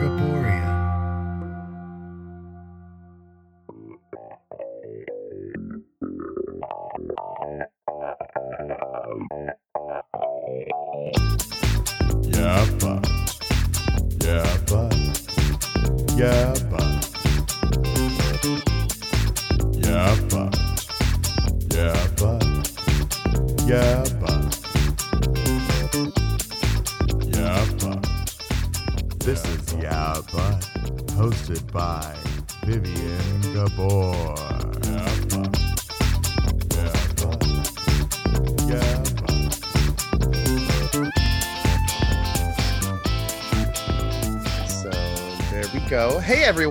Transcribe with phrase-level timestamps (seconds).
[0.00, 0.39] Gaboria.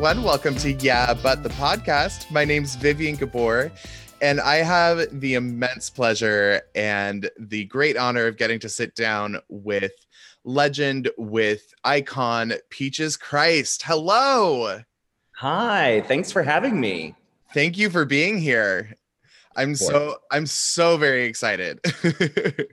[0.10, 2.32] Everyone, welcome to Yeah But the podcast.
[2.32, 3.72] My name's Vivien Gabor,
[4.24, 9.38] and I have the immense pleasure and the great honor of getting to sit down
[9.50, 9.92] with
[10.44, 13.84] legend, with icon Peaches Christ.
[13.84, 14.82] Hello.
[15.36, 17.14] Hi, thanks for having me.
[17.54, 18.96] Thank you for being here.
[19.56, 21.80] I'm so I'm so very excited.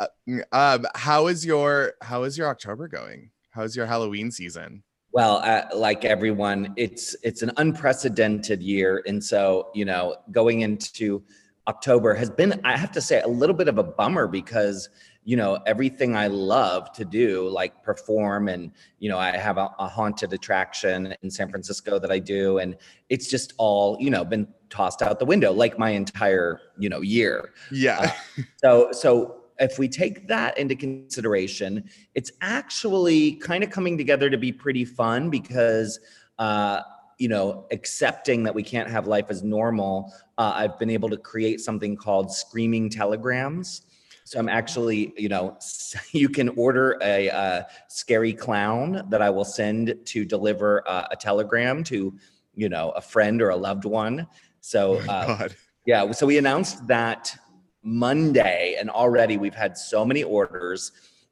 [0.00, 0.08] Uh,
[0.50, 3.30] um, how is your how is your October going?
[3.50, 4.82] How's your Halloween season?
[5.14, 11.22] Well, uh, like everyone, it's it's an unprecedented year, and so you know, going into
[11.68, 14.88] October has been, I have to say, a little bit of a bummer because
[15.22, 19.70] you know everything I love to do, like perform, and you know, I have a,
[19.78, 22.76] a haunted attraction in San Francisco that I do, and
[23.08, 27.02] it's just all you know been tossed out the window, like my entire you know
[27.02, 27.52] year.
[27.70, 28.12] Yeah.
[28.58, 34.38] So, so if we take that into consideration, it's actually kind of coming together to
[34.38, 36.00] be pretty fun because,
[36.38, 36.80] uh,
[37.18, 41.16] you know, accepting that we can't have life as normal, uh, I've been able to
[41.16, 43.82] create something called screaming telegrams.
[44.24, 45.56] So I'm actually, you know,
[46.12, 51.16] you can order a, uh scary clown that I will send to deliver uh, a
[51.16, 52.12] telegram to,
[52.54, 54.26] you know, a friend or a loved one.
[54.60, 55.48] So Oh uh,
[55.86, 57.36] yeah, so we announced that
[57.84, 60.90] Monday, and already we've had so many orders,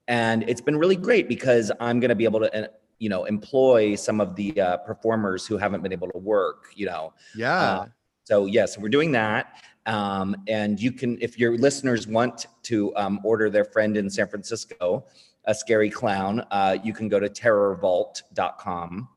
[0.09, 2.69] and it's been really great because I'm going to be able to, uh,
[2.99, 6.67] you know, employ some of the uh, performers who haven't been able to work.
[6.77, 7.59] You know, Yeah.
[7.59, 7.87] uh,
[8.25, 9.57] so yes, we're doing that.
[9.87, 14.29] Um, and you can, if your listeners want to um, order their friend in San
[14.29, 15.07] Francisco,
[15.47, 19.09] a scary clown, uh, you can go to terrorvault.com.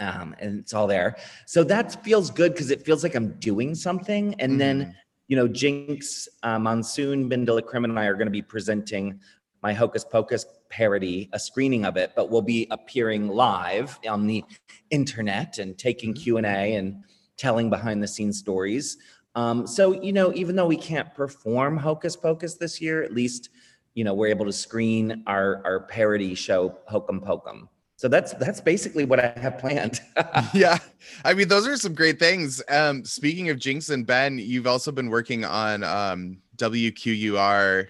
[0.00, 1.16] Um, and it's all there.
[1.46, 4.34] So that feels good because it feels like I'm doing something.
[4.38, 4.94] And then Mhm.
[5.28, 9.20] You know, Jinkx, uh, Monsoon, BenDeLaCreme, and I are going to be presenting
[9.62, 14.44] my Hocus Pocus parody, a screening of it, but we'll be appearing live on the
[14.90, 17.02] internet and taking Q and A and
[17.36, 18.98] telling behind the scenes stories.
[19.34, 23.50] Um, so you know, even though we can't perform Hocus Pocus this year, at least
[23.94, 27.68] you know we're able to screen our our parody show Hokum Pokum.
[27.98, 30.00] So that's that's basically what I have planned.
[30.54, 30.78] yeah.
[31.24, 32.62] I mean, those are some great things.
[32.68, 37.88] Um, speaking of Jinkx and Ben, you've also been working on um WQUR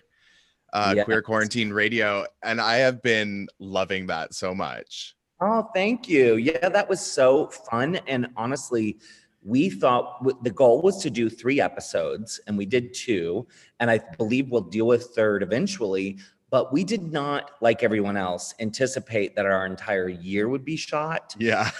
[0.73, 5.15] uh Queer Quarantine Radio, and I have been loving that so much.
[5.43, 6.37] Oh, thank you.
[6.37, 7.97] Yeah, that was so fun.
[8.07, 8.97] And honestly,
[9.43, 13.47] we thought the goal was to do three episodes, and we did two.
[13.79, 16.19] And I believe we'll do a third eventually.
[16.51, 21.35] But we did not, like everyone else, anticipate that our entire year would be shot.
[21.39, 21.71] Yeah.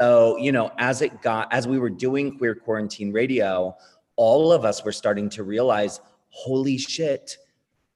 [0.00, 3.76] So, you know, as it got, as we were doing Queer Quarantine Radio,
[4.16, 6.00] all of us were starting to realize,
[6.30, 7.38] holy shit,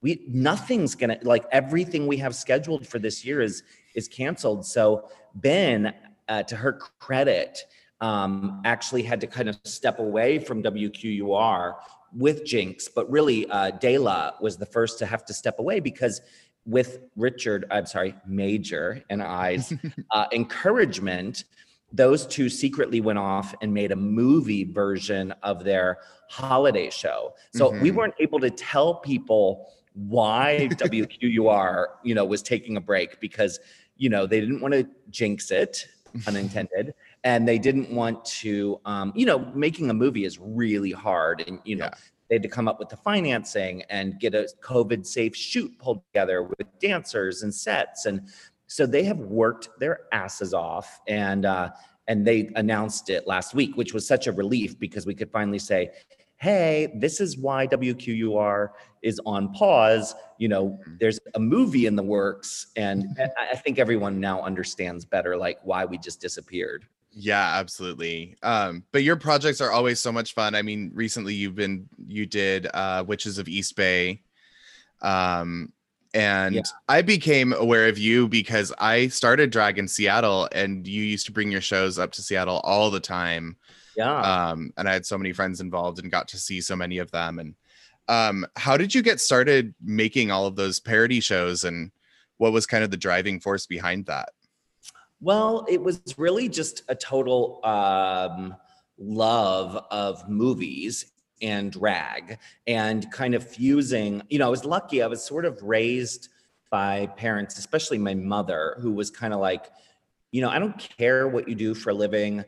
[0.00, 3.64] we nothing's gonna like everything we have scheduled for this year is
[3.94, 4.64] is canceled.
[4.64, 5.92] So Ben,
[6.28, 7.64] uh, to her credit,
[8.00, 11.74] um, actually had to kind of step away from WQUR
[12.16, 16.20] with Jinkx, but really, uh, Dela was the first to have to step away because
[16.64, 19.72] with Richard, I'm sorry, Major and I's
[20.12, 21.44] uh, encouragement,
[21.92, 25.98] those two secretly went off and made a movie version of their
[26.28, 27.34] holiday show.
[27.54, 27.94] So we Mhm.
[27.94, 33.58] weren't able to tell people why WQUR, you know, was taking a break because,
[33.96, 35.86] you know, they didn't want to jinx it,
[36.26, 36.92] unintended,
[37.24, 41.60] and they didn't want to, um, you know, making a movie is really hard, and
[41.64, 41.86] you know.
[41.86, 41.94] Yeah.
[42.28, 46.02] They had to come up with the financing and get a COVID safe shoot pulled
[46.12, 48.04] together with dancers and sets.
[48.04, 48.28] And
[48.66, 51.70] so they have worked their asses off and uh,
[52.06, 55.58] and they announced it last week, which was such a relief because we could finally
[55.58, 55.90] say,
[56.36, 58.68] "Hey, this is why WQUR
[59.00, 63.78] is on pause." You know, there's a movie in the works, and I- I think
[63.78, 66.86] everyone now understands better, like why we just disappeared.
[67.20, 68.36] Yeah, absolutely.
[68.44, 70.54] Um, but your projects are always so much fun.
[70.54, 74.22] I mean, recently you've been you did uh Witches of East Bay.
[75.02, 75.72] Um
[76.14, 76.62] And Yeah.
[76.88, 81.32] I became aware of you because I started drag in Seattle and you used to
[81.32, 83.56] bring your shows up to Seattle all the time.
[83.96, 84.20] Yeah.
[84.20, 87.10] Um, and I had so many friends involved and got to see so many of
[87.10, 87.40] them.
[87.40, 87.54] And
[88.06, 91.90] um, how did you get started making all of those parody shows and
[92.36, 94.30] what was kind of the driving force behind that?
[95.20, 98.54] Well, it was really just a total um,
[98.98, 101.12] love of movies
[101.42, 104.22] and drag and kind of fusing.
[104.28, 105.02] You know, I was lucky.
[105.02, 106.28] I was sort of raised
[106.70, 109.70] by parents, especially my mother, who was kind of like,
[110.30, 112.44] you know, I don't care what you do for a living.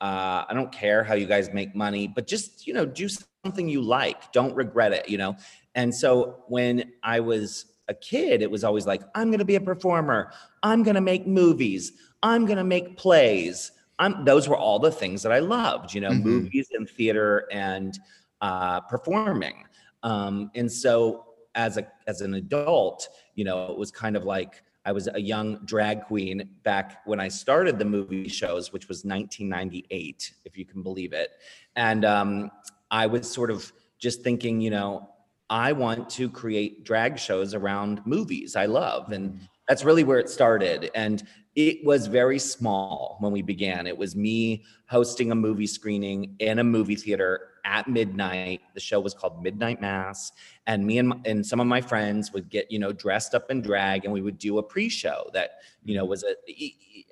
[0.00, 3.08] Uh, I don't care how you guys make money, but just, you know, do
[3.44, 4.32] something you like.
[4.32, 5.36] Don't regret it, you know?
[5.74, 9.56] And so when I was a kid, it was always like, I'm going to be
[9.56, 10.32] a performer.
[10.62, 11.92] I'm going to make movies.
[12.22, 13.72] I'm going to make plays.
[13.98, 16.22] I'm, those were all the things that I loved, you know, Mhm.
[16.22, 17.98] movies and theater and
[18.40, 19.64] uh, performing.
[20.02, 24.62] Um, and so as a as an adult, you know, it was kind of like
[24.84, 29.04] I was a young drag queen back when I started the movie shows, which was
[29.04, 31.30] 1998, if you can believe it.
[31.76, 32.50] And um,
[32.90, 35.08] I was sort of just thinking, you know,
[35.50, 39.12] I want to create drag shows around movies I love.
[39.12, 39.38] And
[39.68, 40.90] that's really where it started.
[40.96, 41.22] And
[41.54, 43.86] it was very small when we began.
[43.86, 48.62] It was me hosting a movie screening in a movie theater at midnight.
[48.74, 50.32] The show was called Midnight Mass,
[50.66, 53.50] and me and, my- and some of my friends would get you know dressed up
[53.50, 56.34] in drag, and we would do a pre-show that you know was a,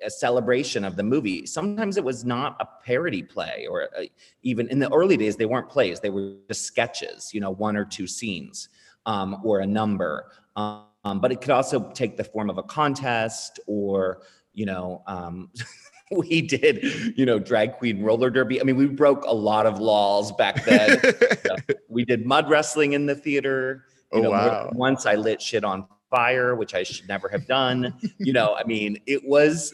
[0.03, 1.45] a celebration of the movie.
[1.45, 4.09] Sometimes it was not a parody play, or a,
[4.41, 7.31] even in the early days they weren't plays; they were just sketches.
[7.33, 8.69] You know, one or two scenes
[9.05, 10.31] um, or a number.
[10.55, 14.21] Um, but it could also take the form of a contest or,
[14.53, 15.49] you know, um,
[16.11, 16.83] we did,
[17.17, 18.59] you know, drag queen roller derby.
[18.59, 21.01] I mean, we broke a lot of laws back then.
[21.89, 23.85] we did mud wrestling in the theater.
[24.13, 24.69] You Oh, know, wow.
[24.73, 27.93] Once I lit shit on fire, which I should never have done.
[28.19, 29.73] you know, I mean, it was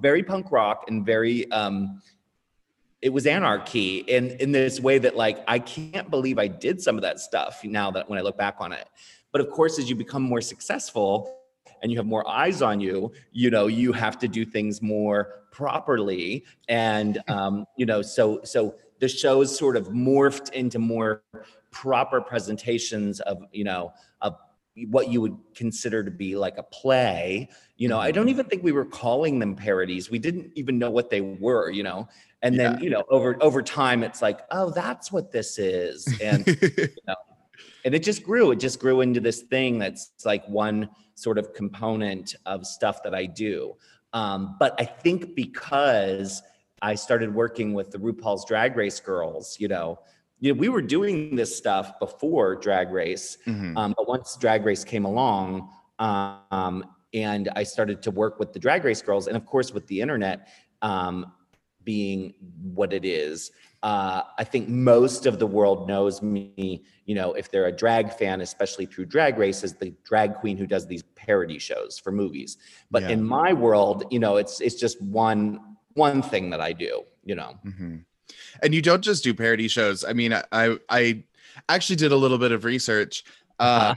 [0.00, 2.02] very punk rock and very, um,
[3.00, 6.96] it was anarchy in in this way that like I can't believe I did some
[6.96, 8.88] of that stuff now that when I look back on it.
[9.38, 11.32] But of course, as you become more successful
[11.80, 15.44] and you have more eyes on you, you know, you have to do things more
[15.52, 16.44] properly.
[16.68, 21.22] And um, you know, so so the shows sort of morphed into more
[21.70, 23.92] proper presentations of, you know,
[24.22, 24.34] of
[24.88, 27.48] what you would consider to be like a play.
[27.76, 30.10] You know, I don't even think we were calling them parodies.
[30.10, 32.08] We didn't even know what they were, you know.
[32.42, 32.80] And then, Yeah.
[32.80, 36.12] you know, over over time it's like, oh, that's what this is.
[36.20, 36.44] And
[37.84, 41.52] and it just grew it just grew into this thing that's like one sort of
[41.54, 43.74] component of stuff that i do
[44.12, 46.42] um, but i think because
[46.82, 49.98] i started working with the rupaul's drag race girls you know
[50.40, 53.76] you know we were doing this stuff before drag race Mhm.
[53.76, 56.84] um, but once drag race came along um,
[57.14, 60.00] and i started to work with the drag race girls and of course with the
[60.00, 60.48] internet
[60.82, 61.32] um,
[61.84, 63.50] being what it is
[63.82, 68.12] uh, i think most of the world knows me you know if they're a drag
[68.12, 72.10] fan especially through drag race as the drag queen who does these parody shows for
[72.10, 72.56] movies
[72.90, 73.10] but Yeah.
[73.10, 75.60] in my world you know it's it's just one
[75.94, 78.04] one thing that i do you know Mhm.
[78.62, 80.04] And you don't just do parody shows.
[80.04, 81.24] I mean, I I, I
[81.70, 83.24] actually did a little bit of research
[83.58, 83.94] uh, Uh-huh.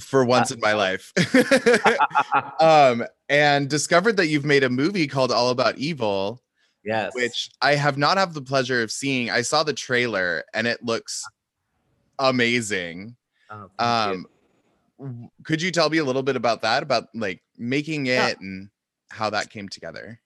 [0.00, 1.12] for once in my life,
[2.60, 6.40] um, and discovered that you've made a movie called All About Evil,
[6.88, 9.30] yes which I have not had the pleasure of seeing.
[9.30, 11.24] I saw the trailer and it looks
[12.18, 13.16] amazing.
[13.50, 14.26] Oh, thank you.
[15.06, 16.82] Um, could you tell me a little bit about that?
[16.82, 18.34] About like making it Yeah.
[18.40, 18.68] and
[19.10, 20.20] how that came together?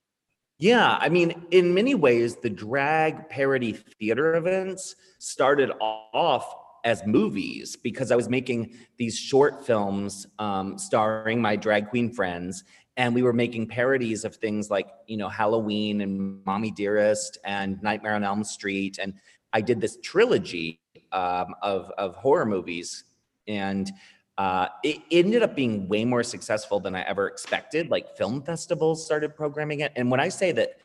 [0.59, 6.55] Yeah, I mean, in many ways, the drag parody theater events started off
[6.85, 12.65] as movies because I was making these short films um, starring my drag queen friends,
[12.97, 17.83] and we were making parodies of things like, you know, Halloween and Mommy Dearest and
[17.83, 19.15] Nightmare on Elm Street, and
[19.53, 20.81] I did this trilogy
[21.13, 23.05] um, of of horror movies,
[23.47, 23.91] and
[24.39, 27.91] uh, it ended up being way more successful than I ever expected.
[27.91, 29.93] Like film festivals started programming it.
[29.97, 30.79] And when I say that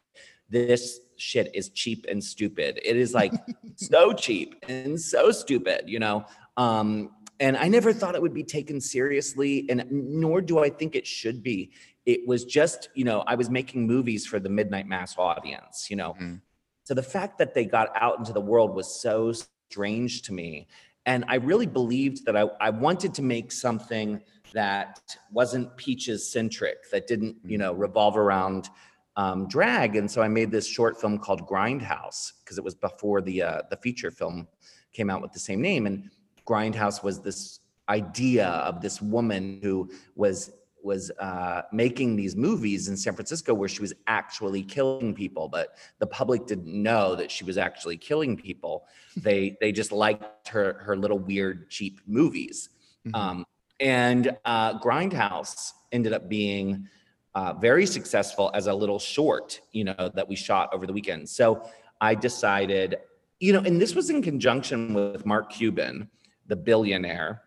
[0.49, 3.33] this shit is cheap and stupid, it is like
[3.75, 6.25] so cheap and so stupid, you know?
[6.57, 10.95] Um, and I never thought it would be taken seriously, and nor do I think
[10.95, 11.71] it should be.
[12.07, 15.97] It was just, you know, I was making movies for the midnight mass audience, you
[15.97, 16.15] know?
[16.19, 16.41] Mhm.
[16.83, 19.33] So the fact that they got out into the world was so
[19.69, 20.67] strange to me.
[21.05, 24.21] And I really believed that I, I wanted to make something
[24.53, 28.69] that wasn't Peaches centric, that didn't, you know, revolve around
[29.17, 29.97] um, drag.
[29.97, 33.61] And so I made this short film called Grindhouse because it was before the uh,
[33.69, 34.47] the feature film
[34.93, 35.87] came out with the same name.
[35.87, 36.09] And
[36.45, 37.59] Grindhouse was this
[37.89, 40.51] idea of this woman who was
[40.83, 45.77] was uh, making these movies in San Francisco where she was actually killing people, but
[45.99, 48.85] the public didn't know that she was actually killing people.
[49.17, 52.69] They they just liked her her little weird cheap movies.
[53.07, 53.15] Mhm.
[53.15, 53.45] Um,
[53.79, 56.87] and uh, Grindhouse ended up being
[57.33, 61.29] uh, very successful as a little short, you know, that we shot over the weekend.
[61.29, 61.67] So
[62.01, 62.97] I decided,
[63.39, 66.09] you know, and this was in conjunction with Mark Cuban,
[66.47, 67.43] the billionaire,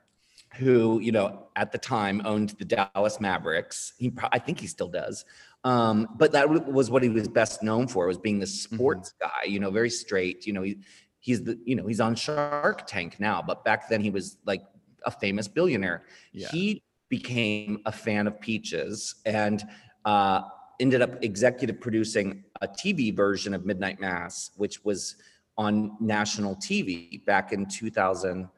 [0.54, 3.95] who, you know, at the time owned the Dallas Mavericks.
[3.99, 5.25] He, I think he still does.
[5.62, 9.45] Um, but that was what he was best known for was being the sports guy,
[9.47, 10.47] you know, very straight.
[10.47, 10.78] You know, he,
[11.21, 14.62] he's the, you know, he's on Shark Tank now, but back then he was like
[15.04, 16.04] a famous billionaire.
[16.33, 16.49] Yeah.
[16.50, 19.62] He became a fan of Peaches and
[20.04, 20.42] uh,
[20.80, 25.16] ended up executive producing a TV version of Midnight Mass, which was
[25.59, 28.49] on national TV back in 2000,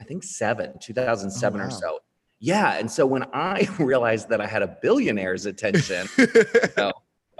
[0.00, 1.98] I think seven, 2007 Oh, or so.
[2.40, 2.74] Yeah.
[2.78, 6.06] And so when I realized that I had a billionaire's attention,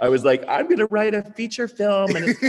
[0.01, 2.41] I was like, I'm going to write a feature film and it's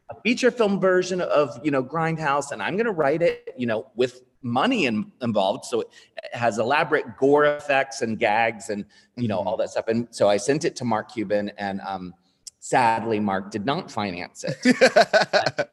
[0.10, 2.50] a feature film version of, you know, Grindhouse.
[2.52, 5.64] And I'm going to write it, you know, with money in, involved.
[5.66, 5.88] So it
[6.32, 8.84] has elaborate gore effects and gags and,
[9.16, 9.46] you know, Mhm.
[9.46, 9.88] all that stuff.
[9.88, 12.14] And so I sent it to Mark Cuban and um,
[12.58, 15.68] sadly, Mark did not finance it.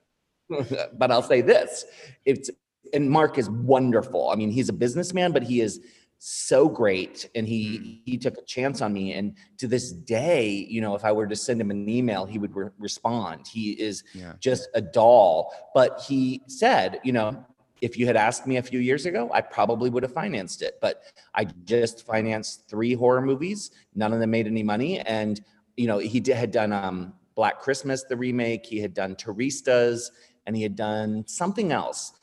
[0.98, 1.86] but I'll say this:
[2.26, 2.50] it's
[2.94, 4.30] and Mark is wonderful.
[4.30, 5.82] I mean, he's a businessman, but he is
[6.18, 9.14] so great, and he he took a chance on me.
[9.14, 12.40] And to this day, you know, if I were to send him an email, he
[12.40, 13.48] would re- respond.
[13.48, 14.34] He is yeah.
[14.40, 15.54] just a doll.
[15.74, 17.46] But he said, you know,
[17.82, 20.80] if you had asked me a few years ago, I probably would have financed it.
[20.82, 21.04] But
[21.36, 23.72] I just financed three horror movies.
[23.94, 25.00] None of them made any money.
[25.02, 25.42] And,
[25.76, 28.66] you know, he did, had done um, Black Christmas, the remake.
[28.66, 30.10] He had done Turistas,
[30.48, 32.14] and he had done something else.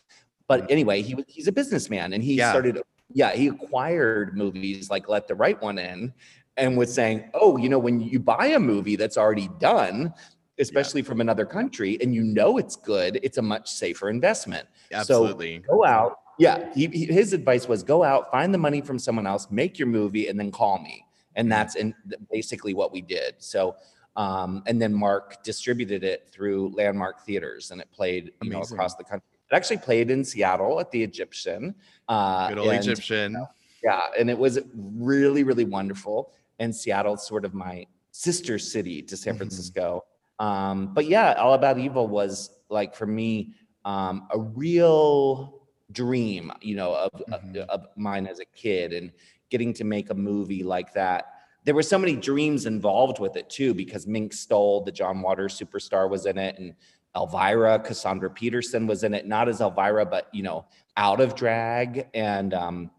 [0.53, 2.51] But anyway, he was, he's a businessman and he Yeah.
[2.51, 2.83] started,
[3.15, 6.13] yeah, he acquired movies like Let the Right One In
[6.59, 10.13] and was saying, oh, you know, when you buy a movie that's already done,
[10.59, 14.69] especially from another country, and you know it's good, it's a much safer investment.
[14.93, 15.63] Absolutely.
[15.67, 16.19] So Go out.
[16.39, 16.71] Yeah.
[16.75, 19.89] He, he- his advice was go out, find the money from someone else, make your
[19.89, 21.07] movie, and then call me.
[21.35, 21.95] And that's in
[22.31, 23.37] basically what we did.
[23.39, 23.77] So,
[24.17, 28.95] um, and then Mark distributed it through Landmark Theaters, and it played, you know, across
[28.97, 29.25] the country.
[29.53, 31.75] It actually played in Seattle at the Egyptian.
[32.09, 33.37] Uh, Good old and- Egyptian.
[33.85, 36.33] yeah, and it was really, really wonderful.
[36.59, 39.39] And Seattle's sort of my sister city to San Mhm.
[39.39, 40.05] Francisco.
[40.39, 43.53] Um, but yeah, All About Evil was like for me
[43.85, 47.57] um, a real dream, you know, of, of- Mhm.
[47.67, 49.11] of mine as a kid, and
[49.51, 51.27] getting to make a movie like that.
[51.65, 55.59] There were so many dreams involved with it too, because Mink Stole the John Waters
[55.59, 56.75] superstar, was in it, and
[57.17, 60.65] Elvira, Cassandra Peterson was in it, not as Elvira, but you know,
[60.97, 62.09] out of drag.
[62.15, 62.91] And um,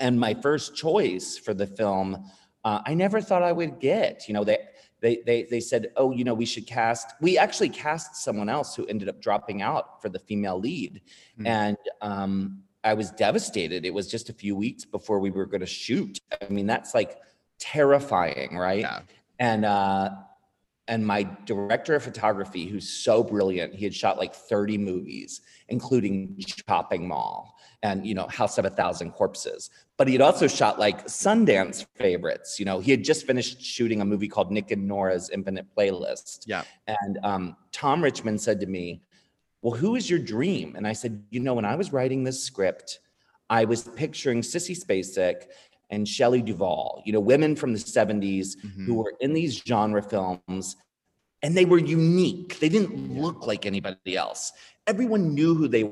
[0.00, 2.24] and my first choice for the film,
[2.64, 4.26] uh, I never thought I would get.
[4.28, 4.58] You know, they
[5.00, 7.12] they they they said, oh, you know, we should cast.
[7.20, 11.02] We actually cast someone else who ended up dropping out for the female lead,
[11.36, 11.46] Hmm.
[11.46, 13.84] and um, I was devastated.
[13.84, 16.18] It was just a few weeks before we were going to shoot.
[16.40, 17.18] I mean, that's like
[17.58, 18.80] terrifying, right?
[18.80, 19.00] Yeah.
[19.38, 20.10] and uh
[20.90, 26.36] and my director of photography who's so brilliant he had shot like 30 movies including
[26.66, 29.70] chopping mall and you know house of a thousand corpses.
[29.96, 32.80] But he had also shot like sundance favorites you know?
[32.80, 36.42] He had just finished shooting a movie called nick and nora's infinite playlist.
[36.46, 36.64] Yeah.
[36.86, 39.02] and um, tom richmond said to me
[39.62, 40.74] well who is your dream?
[40.76, 42.98] And i said you know when i was writing this script
[43.48, 45.44] i was picturing sissy spacek
[45.90, 48.86] and Shelley Duvall, you know, women from the 70s Mhm.
[48.86, 50.76] who were in these genre films
[51.42, 52.58] and they were unique.
[52.60, 54.52] They didn't look like anybody else.
[54.86, 55.90] Everyone knew who they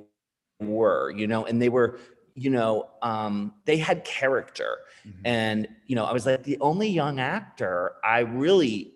[0.60, 1.98] were, you know, and they were,
[2.34, 4.78] you know, um, they had character.
[5.06, 5.12] Mhm.
[5.24, 8.92] And, you know, I was like, the only young actor I really,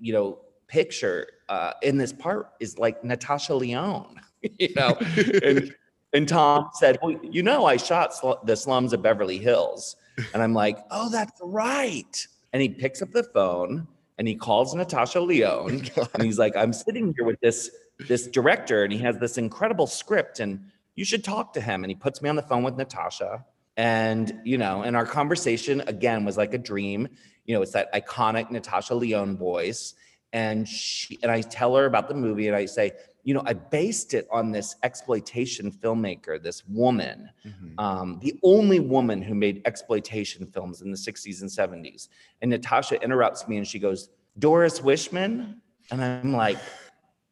[0.00, 4.20] you know, picture uh, in this part is like Natasha Lyonne,
[4.58, 4.96] you know,
[5.44, 5.74] and,
[6.12, 9.96] and Tom said, well, you know, I shot sl- the slums of Beverly Hills.
[10.32, 12.26] And I'm like, oh, that's right.
[12.52, 13.86] And he picks up the phone
[14.18, 17.70] and he calls Natasha Lyonne and he's like, I'm sitting here with this
[18.08, 21.84] this director and he has this incredible script and you should talk to him.
[21.84, 23.44] And he puts me on the phone with Natasha.
[23.76, 27.08] And, you know, and our conversation again was like a dream.
[27.44, 29.94] You know, it's that iconic Natasha Lyonne voice.
[30.32, 32.92] And she and I tell her about the movie and I say,
[33.26, 37.74] you know, I based it on this exploitation filmmaker, this woman, Mhm.
[37.76, 42.08] um, the only woman who made exploitation films in the 60s and 70s.
[42.40, 45.56] And Natasha interrupts me and she goes, Doris Wishman?
[45.90, 46.56] And I'm like,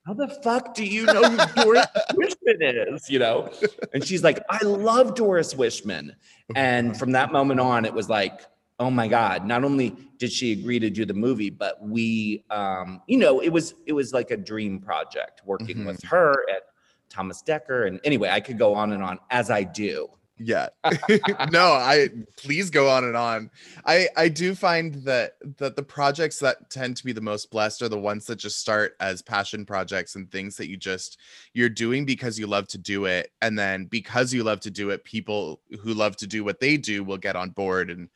[0.05, 3.09] how the fuck do you know who Doris Wishman is?
[3.09, 3.53] You know?
[3.93, 6.11] And she's like, I love Doris Wishman.
[6.57, 8.41] And from that moment on, it was like,
[8.79, 13.03] oh my God, not only did she agree to do the movie, but we um,
[13.07, 15.87] you know, it was it was like a dream project working mm-hmm.
[15.87, 16.63] with her at
[17.09, 17.87] Thomas Dekker.
[17.87, 20.69] And anyway, I could go on and on as I do yeah
[21.51, 23.51] no i please go on and on.
[23.87, 27.83] I i do find that that the projects that tend to be the most blessed
[27.83, 31.19] are the ones that just start as passion projects and things that you just
[31.53, 33.31] you're doing because you love to do it.
[33.43, 36.77] And then because you love to do it people who love to do what they
[36.77, 38.09] do will get on board and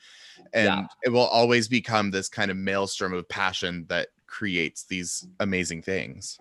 [0.52, 0.86] and yeah.
[1.04, 6.38] it will always become this kind of maelstrom of passion that creates these amazing things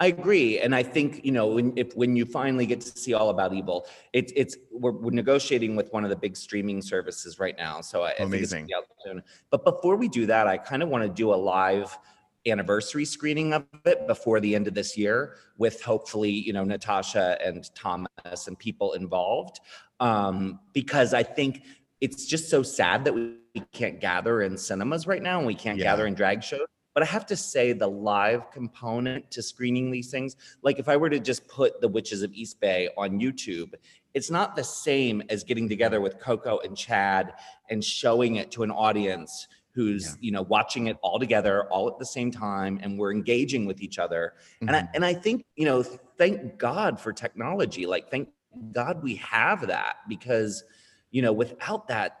[0.00, 3.14] I agree, and I think you know when if when you finally get to see
[3.14, 7.40] All About Evil, it's it's we're, we're negotiating with one of the big streaming services
[7.40, 8.68] right now, so I, amazing.
[8.72, 11.98] I but before we do that, I kind of want to do a live
[12.46, 17.36] anniversary screening of it before the end of this year with hopefully you know natasha
[17.44, 19.60] and thomas and people involved
[20.00, 21.64] um, because i think
[22.00, 23.34] it's just so sad that we
[23.72, 25.84] can't gather in cinemas right now and we can't yeah.
[25.84, 30.10] gather in drag shows but I have to say, the live component to screening these
[30.10, 33.74] things, like if I were to just put The Witches of East Bay on YouTube,
[34.14, 37.34] it's not the same as getting together with Coco and Chad
[37.70, 40.12] and showing it to an audience who's yeah.
[40.18, 43.80] you know watching it all together all at the same time and we're engaging with
[43.80, 44.66] each other mm-hmm.
[44.66, 44.90] and I, mm-hmm.
[44.96, 48.28] and I think you know thank God for technology like thank
[48.72, 50.64] God we have that because
[51.12, 52.18] you know without that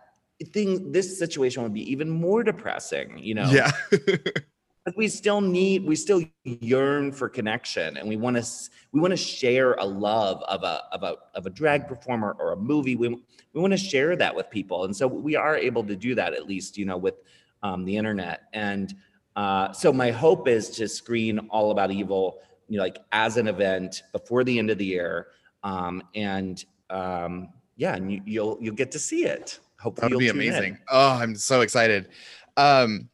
[0.52, 3.72] thing this situation would be even more depressing you know yeah
[4.96, 8.46] we still need we still yearn for connection and we want to
[8.92, 12.52] we want to share a love of a of a of a drag performer or
[12.52, 12.96] a movie.
[12.96, 16.14] We we want to share that with people and so we are able to do
[16.14, 17.14] that at least you know with
[17.62, 18.42] um, the internet.
[18.52, 18.94] And
[19.36, 23.48] uh, so my hope is to screen all about evil you know like as an
[23.48, 25.28] event before the end of the year
[25.64, 29.58] um, and um, yeah and you, will you'll get to see it.
[29.80, 30.78] Hopefully that would be amazing in.
[30.90, 32.08] oh i'm so excited.
[32.56, 33.08] Um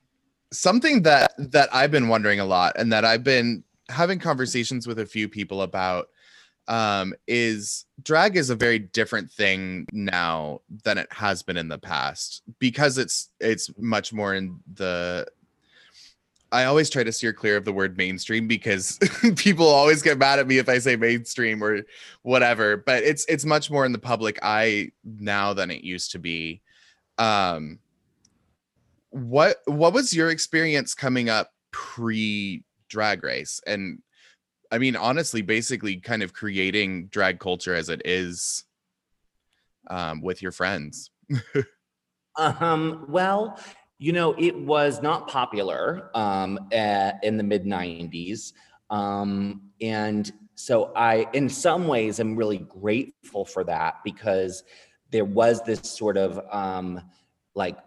[0.54, 4.98] something that that I've been wondering a lot and that I've been having conversations with
[4.98, 6.08] a few people about
[6.66, 11.78] um is drag is a very different thing now than it has been in the
[11.78, 15.26] past because it's it's much more in the
[16.50, 18.98] I always try to steer clear of the word mainstream because
[19.36, 21.82] people always get mad at me if I say mainstream or
[22.22, 26.18] whatever but it's it's much more in the public eye now than it used to
[26.18, 26.62] be.
[27.18, 27.78] Um
[29.14, 33.60] what what was your experience coming up pre drag race?
[33.66, 34.00] And
[34.72, 38.64] i mean honestly basically kind of creating drag culture as it is
[39.88, 41.10] um, with your friends.
[42.36, 43.60] Um well
[43.98, 48.52] you know it was not popular um, at, in the mid 90s
[48.90, 54.64] um, and so i in some ways am really grateful for that because
[55.10, 57.00] there was this sort of um,
[57.54, 57.78] like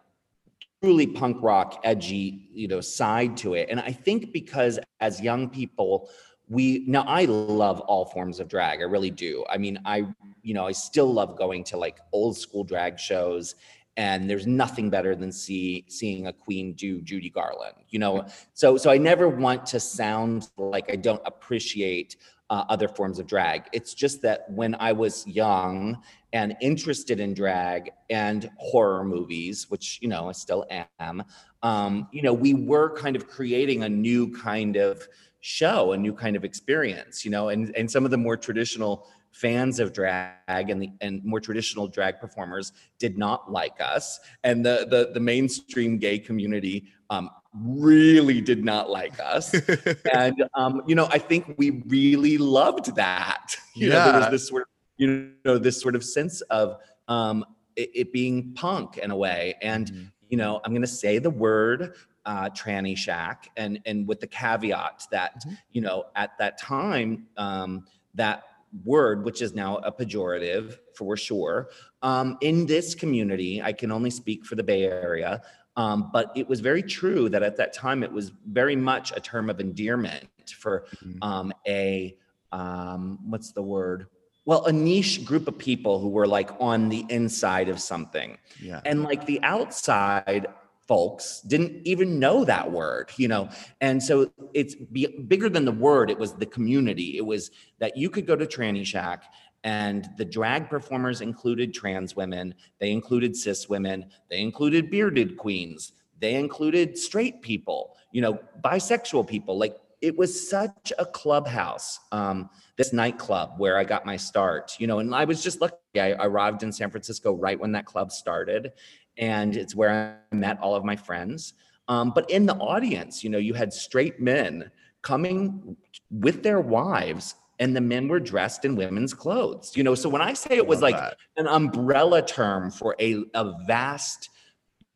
[0.81, 3.69] truly punk rock edgy you know side to it.
[3.69, 6.09] And i think because as young people
[6.47, 9.43] we now i love all forms of drag i really do.
[9.49, 10.05] I mean i
[10.43, 13.55] you know i still love going to like old school drag shows
[13.97, 18.25] and there's nothing better than see seeing a queen do judy garland you know?
[18.53, 22.17] So so i never want to sound like i don't appreciate
[22.49, 23.63] uh, other forms of drag.
[23.73, 26.01] It's just that when I was young
[26.33, 30.65] and interested in drag and horror movies, which you know I still
[30.99, 31.23] am,
[31.63, 35.07] um, you know, we were kind of creating a new kind of
[35.39, 39.07] show, a new kind of experience, you know, and and some of the more traditional
[39.31, 44.65] fans of drag and the and more traditional drag performers did not like us and
[44.65, 47.29] the the, the mainstream gay community um,
[47.63, 49.53] really did not like us.
[50.13, 53.55] and, um, you know, I think we really loved that.
[53.75, 53.93] You yeah.
[53.93, 54.67] know, there was this sort of,
[54.97, 59.53] you know, this sort of sense of um, it, it being punk in a way.
[59.61, 60.03] And, mm-hmm.
[60.29, 61.93] you know, I'm going to say the word
[62.25, 65.53] uh, tranny shack and, and with the caveat that, mm-hmm.
[65.73, 68.45] you know, at that time, um, that
[68.83, 71.69] word, which is now a pejorative for sure,
[72.01, 75.41] um, in this community, I can only speak for the Bay Area,
[75.77, 79.19] um, but it was very true that at that time it was very much a
[79.19, 81.17] term of endearment for mm-hmm.
[81.21, 82.17] um, a
[82.51, 84.07] um, what's the word?
[84.45, 88.37] Well, a niche group of people who were like on the inside of something.
[88.61, 88.81] Yeah.
[88.85, 90.47] And like the outside
[90.87, 93.49] folks didn't even know that word, you know.
[93.81, 97.17] And so it's be, bigger than the word, it was the community.
[97.17, 99.25] It was that you could go to Tranny Shack
[99.63, 105.93] and the drag performers included trans women, they included cis women, they included bearded queens,
[106.19, 109.57] they included straight people, you know, bisexual people.
[109.57, 111.99] Like it was such a clubhouse.
[112.11, 115.75] Um, this nightclub where I got my start, you know, and I was just lucky.
[115.99, 118.73] I arrived in San Francisco right when that club started,
[119.17, 121.53] and it's where I met all of my friends.
[121.87, 124.69] Um, but in the audience, you know, you had straight men
[125.01, 125.75] coming
[126.11, 130.21] with their wives and the men were dressed in women's clothes you know so when
[130.21, 131.17] i say it was like that.
[131.37, 134.29] an umbrella term for a, a vast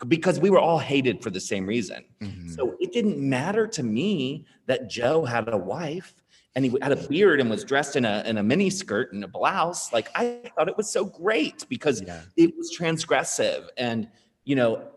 [0.07, 2.55] because we were all hated for the same reason Mhm.
[2.55, 6.13] so it didn't matter to me that joe had a wife
[6.55, 9.23] and he had a beard and was dressed in a in a mini skirt and
[9.23, 12.21] a blouse like i thought it was so great because Yeah.
[12.35, 14.07] it was transgressive and
[14.43, 14.87] you know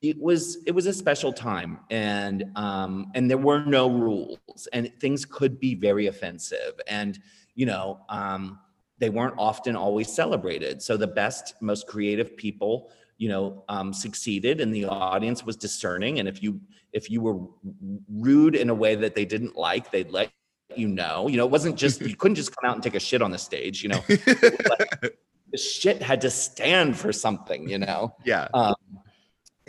[0.00, 4.92] it was it was a special time and um and there were no rules and
[5.00, 7.18] things could be very offensive and
[7.56, 8.60] you know um
[8.98, 10.82] they weren't often always celebrated.
[10.82, 16.18] So the best most creative people you know um, succeeded and the audience was discerning.
[16.18, 16.60] And if you
[16.92, 17.38] if you were
[18.08, 20.30] rude in a way that they didn't like they'd let
[20.76, 21.28] you know.
[21.28, 23.30] You know it wasn't just you couldn't just come out and take a shit on
[23.30, 24.02] the stage you know.
[25.50, 28.14] The shit had to stand for something you know?
[28.22, 28.48] Yeah.
[28.52, 28.74] um,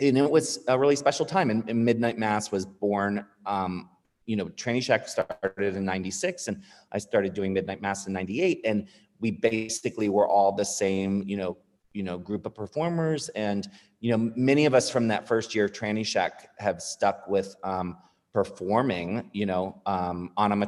[0.00, 1.50] and it was a really special time.
[1.50, 3.24] And, and Midnight Mass was born.
[3.46, 3.90] Um,
[4.26, 8.60] you know, Tranny Shack started in '96, and I started doing Midnight Mass in '98.
[8.64, 8.88] And
[9.20, 11.56] we basically were all the same, you know,
[11.92, 13.28] you know, group of performers.
[13.30, 13.68] And
[14.00, 17.54] you know, many of us from that first year of Tranny Shack have stuck with
[17.64, 17.96] um,
[18.32, 19.28] performing.
[19.32, 20.66] You know, um, Anna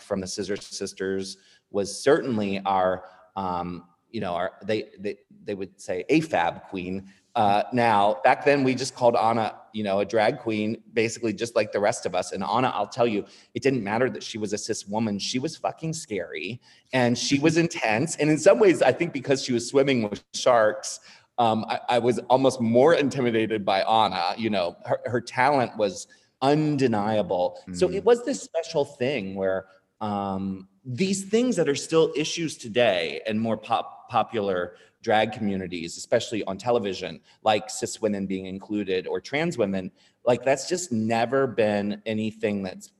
[0.00, 1.36] from the Scissor Sisters
[1.70, 3.04] was certainly our,
[3.36, 8.64] um, you know, our they they they would say AFAB queen uh, now back then
[8.64, 12.14] we just called Anna, you know, a drag queen, basically just like the rest of
[12.14, 12.32] us.
[12.32, 15.18] And Anna, I'll tell you, it didn't matter that she was a cis woman.
[15.18, 16.60] She was fucking scary
[16.92, 18.16] and she was intense.
[18.16, 21.00] And in some ways, I think because she was swimming with sharks,
[21.38, 24.34] um, I, I was almost more intimidated by Anna.
[24.36, 26.08] You know, her, her talent was
[26.42, 27.60] undeniable.
[27.72, 27.94] So Mhm.
[27.94, 29.66] it was this special thing where
[30.00, 36.44] um, these things that are still issues today and more pop popular drag communities, especially
[36.44, 39.90] on television, like cis women being included or trans women,
[40.24, 42.90] like that's just never been anything that's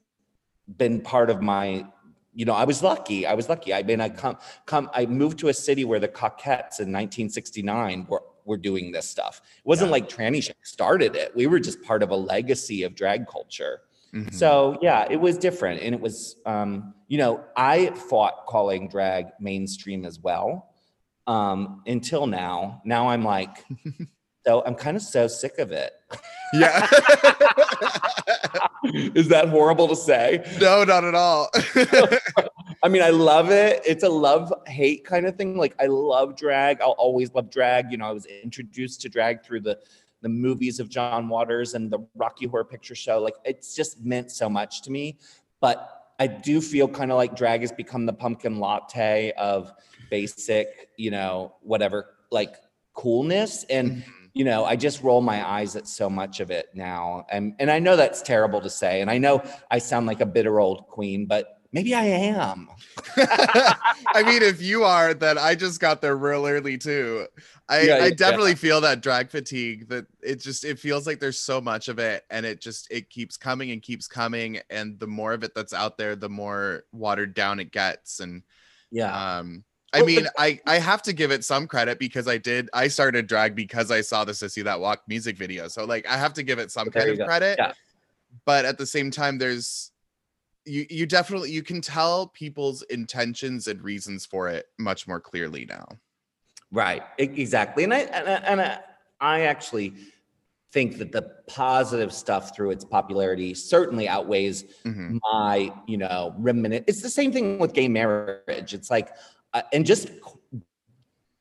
[0.77, 1.85] been part of my
[2.33, 3.75] you know i was lucky i was lucky.
[3.75, 8.07] I mean i come come i moved to a city where the Cockettes in 1969
[8.09, 9.41] were were doing this stuff.
[9.59, 9.93] It wasn't Yeah.
[9.93, 11.35] like tranny started it.
[11.37, 13.83] We were just part of a legacy of drag culture
[14.15, 14.35] Mhm.
[14.35, 19.27] so yeah, it was different, and it was, um, you know, I fought calling drag
[19.41, 20.75] mainstream as well
[21.27, 22.83] um, until now.
[22.85, 23.65] Now I'm like,
[24.47, 25.93] so I'm kind of so sick of it.
[26.55, 26.89] yeah.
[29.15, 30.43] Is that horrible to say?
[30.61, 31.51] no, not at all.
[32.83, 33.83] I mean, I love it.
[33.87, 35.57] It's a love hate kind of thing.
[35.57, 36.81] Like I love drag.
[36.81, 37.93] I'll always love drag.
[37.93, 39.79] You know, I was introduced to drag through the
[40.23, 43.21] the movies of John Waters and the Rocky Horror Picture Show.
[43.21, 45.19] Like it's just meant so much to me.
[45.61, 49.73] But I do feel kind of like drag has become the pumpkin latte of
[50.11, 52.57] basic, you know, whatever, like
[52.95, 53.65] coolness.
[53.65, 54.11] And mm-hmm.
[54.35, 57.25] you know, I just roll my eyes at so much of it now.
[57.31, 59.01] And and I know that's terrible to say.
[59.01, 62.69] And I know I sound like a bitter old queen, but maybe I am.
[63.17, 67.27] I mean, if you are, then I just got there real early too.
[67.69, 68.11] I, Yeah, I yeah.
[68.15, 71.99] definitely feel that drag fatigue that it just it feels like there's so much of
[71.99, 75.55] it and it just it keeps coming and keeps coming and the more of it
[75.55, 78.43] that's out there the more watered down it gets and
[78.91, 79.39] Yeah.
[79.39, 82.89] um I mean I I have to give it some credit because I did I
[82.89, 86.33] started drag because I saw the Sissy That Walk music video so like I have
[86.35, 87.25] to give it some There kind of go.
[87.27, 87.73] credit Yeah.
[88.45, 89.93] but at the same time there's
[90.67, 95.65] you you definitely you can tell people's intentions and reasons for it much more clearly
[95.67, 95.87] now
[96.71, 97.03] Right.
[97.19, 97.85] Exactly.
[97.85, 98.81] And I and I, and I,
[99.21, 99.95] I actually
[100.73, 105.21] think that the positive stuff through its popularity certainly outweighs Mhm.
[105.33, 106.85] my, you know, remnant.
[106.87, 108.73] It's the same thing with gay marriage.
[108.73, 109.11] It's like,
[109.53, 110.11] uh, and just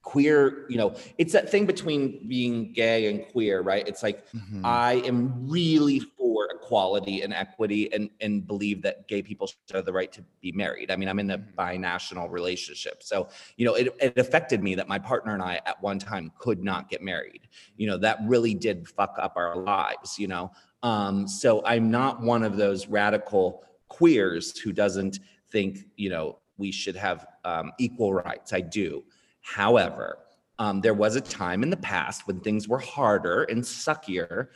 [0.01, 3.87] queer, you know, it's that thing between being gay and queer, right?
[3.87, 4.63] It's like, Mhm.
[4.63, 9.85] I am really for equality and equity and, and believe that gay people should have
[9.85, 10.91] the right to be married.
[10.91, 11.55] I mean, I'm in a Mhm.
[11.55, 13.01] binational relationship.
[13.01, 13.27] So,
[13.57, 16.63] you know, it, it affected me that my partner and I at one time could
[16.63, 17.47] not get married.
[17.77, 20.51] You know, that really did fuck up our lives, you know.
[20.83, 25.19] Um, so I'm not one of those radical queers who doesn't
[25.51, 28.53] think, you know, we should have um, equal rights.
[28.53, 29.03] I do.
[29.41, 30.19] However,
[30.59, 34.49] um, there was a time in the past when things were harder and suckier,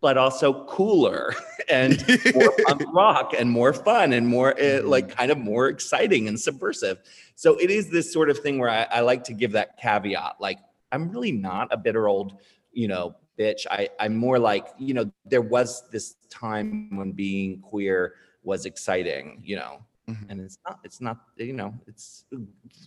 [0.00, 1.34] but also cooler
[1.68, 6.28] and more punk rock and more fun and more uh, like kind of more exciting
[6.28, 6.98] and subversive.
[7.34, 10.36] So it is this sort of thing where I, I like to give that caveat.
[10.40, 10.58] Like
[10.92, 12.38] I'm really not a bitter old,
[12.72, 13.66] you know, bitch.
[13.70, 19.42] I I'm more like you know there was this time when being queer was exciting,
[19.44, 19.84] you know.
[20.08, 20.30] Mhm.
[20.30, 22.24] And it's not, it's not, you know, it's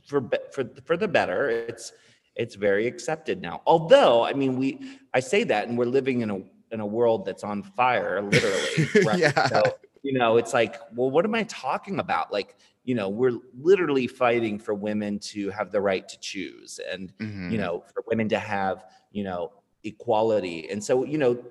[0.07, 1.49] for for for the better.
[1.49, 1.93] It's
[2.35, 3.61] it's very accepted now.
[3.65, 4.79] Although, I mean, we
[5.13, 6.41] I say that, and we're living in a
[6.73, 8.89] in a world that's on fire, literally.
[9.05, 9.19] Right?
[9.19, 9.47] Yeah.
[9.47, 9.61] So,
[10.01, 12.33] you know, it's like, well, what am I talking about?
[12.33, 17.15] Like, you know, we're literally fighting for women to have the right to choose, and
[17.19, 17.51] Mhm.
[17.51, 19.53] you know, for women to have, you know,
[19.85, 20.69] equality.
[20.69, 21.41] And so, you know,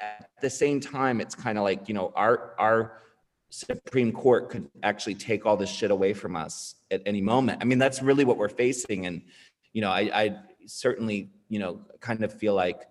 [0.00, 3.02] at the same time, it's kind of like, you know, our our
[3.50, 7.58] Supreme Court could actually take all this shit away from us at any moment.
[7.62, 9.06] I mean, that's really what we're facing.
[9.06, 9.22] And,
[9.72, 10.36] you know, I, I
[10.66, 12.82] certainly, you know, kind of feel like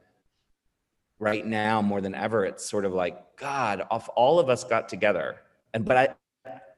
[1.20, 4.90] right now more than ever, it's sort of like, God, if all of us got
[4.90, 5.38] together,
[5.74, 6.16] and but I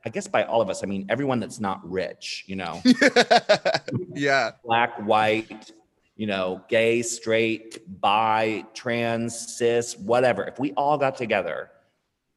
[0.05, 2.81] I guess by all of us, I mean everyone that's not rich, you know
[4.13, 4.51] yeah.
[4.63, 5.71] black, white,
[6.15, 10.45] you know, gay, straight, bi, trans, cis, whatever.
[10.45, 11.71] If we all got together,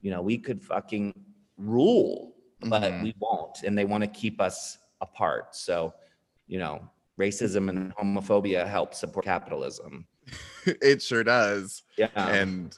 [0.01, 1.15] you know, we could fucking
[1.57, 3.03] rule, but Mhm.
[3.05, 3.63] we won't.
[3.63, 5.55] And they want to keep us apart.
[5.55, 5.95] So,
[6.47, 10.07] you know, racism and homophobia help support capitalism.
[10.67, 11.83] it sure does.
[11.97, 12.09] Yeah.
[12.15, 12.77] And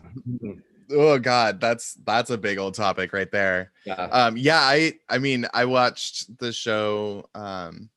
[0.91, 3.73] oh god, that's that's a big old topic right there.
[3.85, 4.05] yeah.
[4.11, 7.89] Um yeah, I I mean, I watched the show um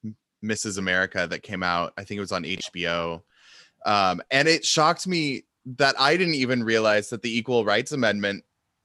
[0.43, 0.77] Mrs.
[0.77, 1.93] America that came out.
[1.97, 3.21] I think it was on HBO.
[3.85, 5.45] Um and it shocked me
[5.77, 8.43] that I didn't even realize that the Equal Rights Amendment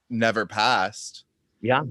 [0.08, 1.24] never passed.
[1.60, 1.82] Yeah.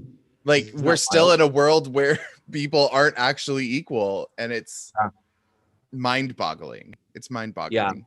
[0.44, 1.40] Like Isn't we're still wild?
[1.40, 2.18] in a world where
[2.50, 5.10] people aren't actually equal and it's Yeah.
[5.92, 6.94] mind-boggling.
[7.14, 8.04] It's mind-boggling.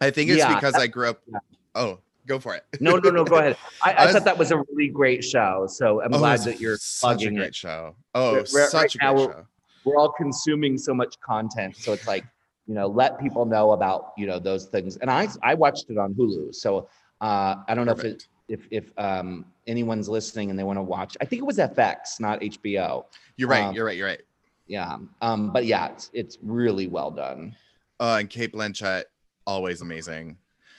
[0.00, 1.38] I think it's Yeah, because I grew up yeah.
[1.74, 2.64] Oh, go for it.
[2.80, 3.56] No, no, no, go ahead.
[3.84, 5.66] I, I I thought was- that was a really great show.
[5.68, 7.54] So I'm Oh, glad that you're such a plugging great it.
[7.54, 7.94] show.
[8.14, 9.46] Oh, Right- right such now a great we're- show.
[9.84, 12.24] we're all consuming so much content so it's like
[12.66, 15.96] you know let people know about you know those things and i i watched it
[15.96, 16.86] on hulu so
[17.22, 20.82] uh i don't know if it if if um anyone's listening and they want to
[20.82, 23.04] watch i think it was fx not hbo
[23.38, 23.64] You're right.
[23.64, 23.96] um, you're right.
[23.96, 24.20] You're right.
[24.66, 27.56] yeah um but yeah it's it's really well done
[27.98, 29.04] Uh, and Cate Blanchett,
[29.46, 30.36] always amazing.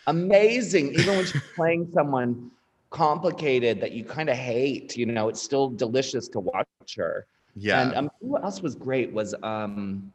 [0.07, 2.49] amazing even when she's playing someone
[2.89, 7.81] complicated that you kind of hate you know it's still delicious to watch her Yeah.
[7.81, 10.11] And um, who else was great was um,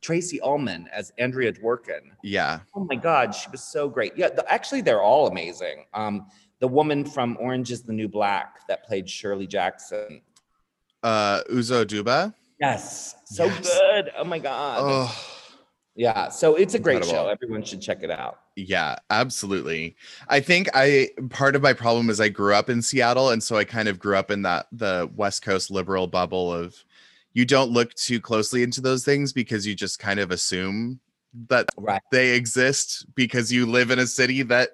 [0.00, 2.02] Tracey Ullman as Andrea Dworkin.
[2.22, 2.60] yeah.
[2.74, 4.12] Oh my God, she was so great.
[4.16, 5.86] Yeah, the, actually, they're all amazing.
[5.92, 6.26] Um,
[6.60, 10.20] the woman from Orange is the New Black that played Shirley Jackson.
[11.02, 12.32] Uh, Uzo Aduba.
[12.60, 13.60] Yes, so Yes.
[13.78, 14.10] good.
[14.16, 14.78] Oh my God.
[14.82, 15.37] Oh,
[15.98, 17.24] Yeah, so it's a great Incredible.
[17.24, 17.28] show.
[17.28, 18.38] Everyone should check it out.
[18.54, 19.96] yeah, absolutely.
[20.28, 23.56] I think I part of my problem is I grew up in Seattle, and so
[23.56, 26.76] I kind of grew up in that the West Coast liberal bubble of
[27.32, 31.00] you don't look too closely into those things because you just kind of assume
[31.48, 32.00] that Right.
[32.12, 34.70] they exist because you live in a city that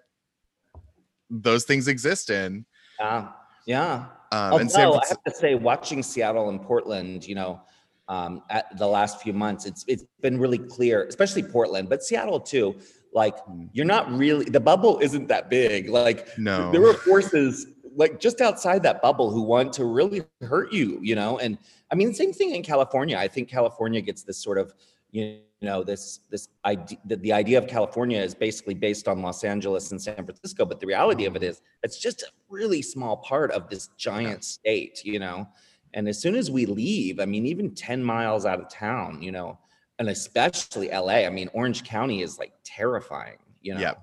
[1.31, 2.67] those things exist in.
[3.01, 3.29] Yeah,
[3.67, 3.95] yeah.
[4.31, 7.63] Um, Although I have to say, watching Seattle and Portland, you know,
[8.09, 12.41] um, at the last few months, it's it's been really clear, especially Portland, but Seattle
[12.41, 12.77] too.
[13.13, 13.69] Like Mm.
[13.73, 15.89] you're not really the bubble isn't that big.
[15.89, 20.73] Like no, there were forces like just outside that bubble who want to really hurt
[20.73, 21.39] you, you know.
[21.39, 21.57] And
[21.93, 23.17] I mean, same thing in California.
[23.17, 24.75] I think California gets this sort of
[25.13, 29.45] you know this this idea that the idea of California is basically based on Los
[29.45, 33.19] Angeles and San Francisco, but the reality of it is it's just a really small
[33.19, 35.47] part of this giant state, you know.
[35.95, 39.33] And as soon as we leave, I mean, even 10 miles out of town, you
[39.33, 39.59] know,
[39.99, 43.81] and especially LA, I mean, Orange County is like terrifying, you know.
[43.81, 44.03] Yep.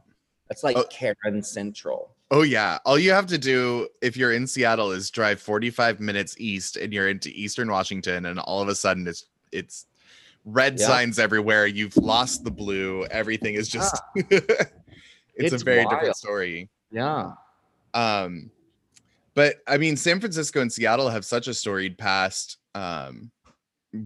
[0.49, 0.86] That's like Oh.
[0.89, 2.15] Karen Central.
[2.32, 2.80] Oh yeah.
[2.86, 6.93] All you have to do if you're in Seattle is drive 45 minutes east and
[6.93, 9.86] you're into Eastern Washington and all of a sudden it's it's
[10.45, 10.88] red Yeah.
[10.88, 11.67] signs everywhere.
[11.67, 13.06] You've lost the blue.
[13.12, 14.71] Everything is just it's,
[15.36, 15.89] It's a very wild.
[15.91, 16.69] different story.
[16.89, 17.32] Yeah.
[17.93, 18.49] Um
[19.36, 23.32] but I mean San Francisco and Seattle have such a storied past um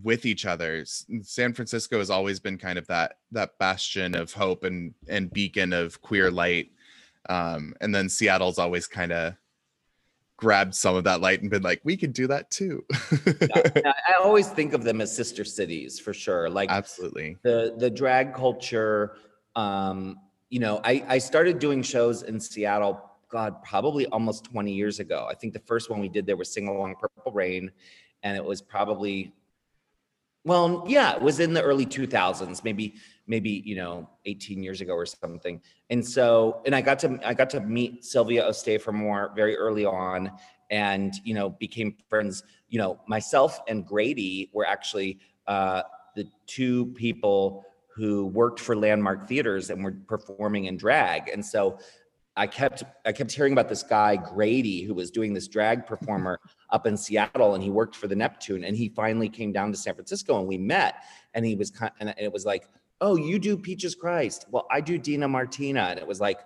[0.03, 0.83] with each other.
[1.21, 5.73] San Francisco has always been kind of that that bastion of hope and and beacon
[5.73, 6.71] of queer light.
[7.29, 9.35] Um and then Seattle's always kind of
[10.37, 12.83] grabbed some of that light and been like we could do that too.
[12.91, 16.49] I I always think of them as sister cities for sure.
[16.49, 17.37] Like Absolutely.
[17.43, 19.15] the the drag culture
[19.55, 20.17] um
[20.49, 23.01] you know i i started doing shows in seattle
[23.35, 25.27] god probably almost 20 years ago.
[25.29, 27.69] I think the first one we did there was sing along purple rain
[28.23, 29.33] and it was probably
[30.45, 32.95] well yeah it was in the early 2000s maybe
[33.27, 35.59] maybe you know 18 years ago or something.
[35.89, 40.31] And so and i got to i got to meet sylvia O'Stayformore very early on
[40.71, 42.41] and you know became friends.
[42.69, 45.81] You know myself and grady were actually uh
[46.15, 51.29] the two people who worked for landmark theaters and were performing in drag.
[51.29, 51.79] And so
[52.37, 56.39] I kept I kept hearing about this guy Grady who was doing this drag performer
[56.69, 59.77] up in Seattle, and he worked for the Neptune, and he finally came down to
[59.77, 62.67] San Francisco, and we met, and he was kind, and it was like,
[63.01, 66.39] oh, you do Peaches Christ, well, I do Dina Martina, and it was like,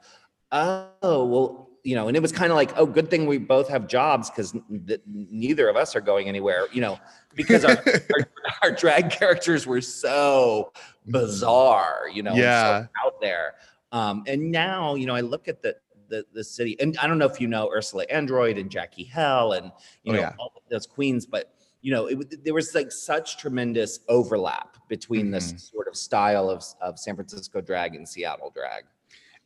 [0.52, 0.92] oh,
[1.26, 3.88] well, you know, and it was kind of like, oh, good thing we both have
[3.88, 4.54] jobs because
[4.88, 7.00] th- neither of us are going anywhere, you know,
[7.36, 7.78] because our,
[8.16, 8.30] our,
[8.64, 10.72] our drag characters were so
[11.08, 12.86] bizarre, you know, and so Yeah.
[13.06, 13.56] out there.
[13.92, 15.76] Um, and now, you know, I look at the,
[16.10, 19.54] the the city, and I don't know if you know Ursula Android and Jackie Hell
[19.54, 19.72] and
[20.04, 20.34] you Oh, know yeah.
[20.38, 25.54] all those queens, but you know, it, there was like such tremendous overlap between this
[25.54, 25.60] Mhm.
[25.60, 28.86] sort of style of of San Francisco drag and Seattle drag.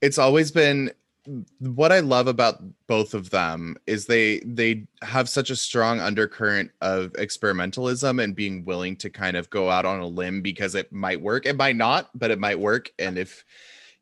[0.01, 0.91] it's always been
[1.59, 6.71] what I love about both of them is they they have such a strong undercurrent
[6.81, 10.91] of experimentalism and being willing to kind of go out on a limb because it
[10.91, 11.45] might work.
[11.45, 12.91] It might not, but it might work.
[12.99, 13.45] And if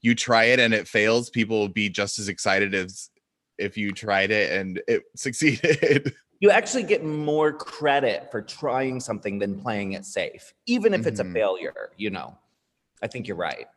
[0.02, 3.10] you try it and it fails, people will be just as excited as
[3.58, 6.14] if you tried it and it succeeded.
[6.40, 11.20] You actually get more credit for trying something than playing it safe, even if it's
[11.20, 11.34] a Mhm.
[11.34, 11.92] failure.
[11.98, 12.36] You know,
[13.04, 13.68] I think you're right.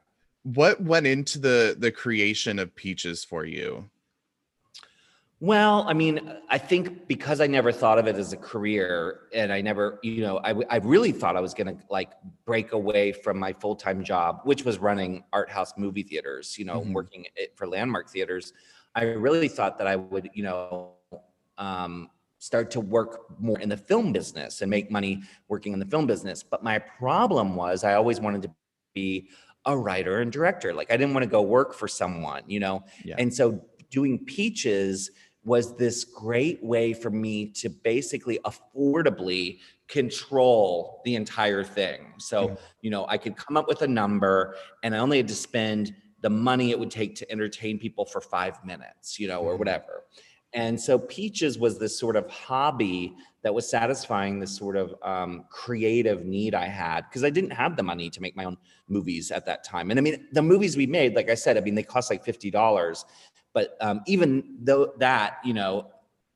[0.45, 3.89] what went into the the creation of Peaches for you?
[5.45, 9.53] Well, I mean, I think because I never thought of it as a career, and
[9.53, 12.13] I never, you know, I, I really thought I was going to like
[12.47, 16.65] break away from my full time job, which was running art house movie theaters, you
[16.65, 16.95] know, Mhm.
[16.95, 18.55] working it for landmark theaters.
[18.95, 20.93] I really thought that I would, you know,
[21.59, 25.85] um, start to work more in the film business and make money working in the
[25.85, 26.43] film business.
[26.43, 28.51] But my problem was I always wanted to
[28.95, 29.29] be
[29.67, 30.73] a writer and director.
[30.73, 32.83] Like I didn't want to go work for someone, you know.
[33.05, 33.17] Yeah.
[33.19, 35.11] And so doing Peaches
[35.45, 42.15] was this great way for me to basically affordably control the entire thing.
[42.19, 42.59] So, Mhm.
[42.81, 45.95] you know, I could come up with a number and I only had to spend
[46.23, 49.59] the money it would take to entertain people for five minutes, you know, or Mhm.
[49.59, 50.05] whatever.
[50.55, 55.45] And so Peaches was this sort of hobby that was satisfying this sort of um,
[55.51, 58.57] creative need I had because I didn't have the money to make my own
[58.89, 59.91] movies at that time.
[59.91, 62.25] And I mean, the movies we made, like I said, I mean, they cost like
[62.25, 63.05] fifty dollars,
[63.55, 65.91] but um, even though that, you know,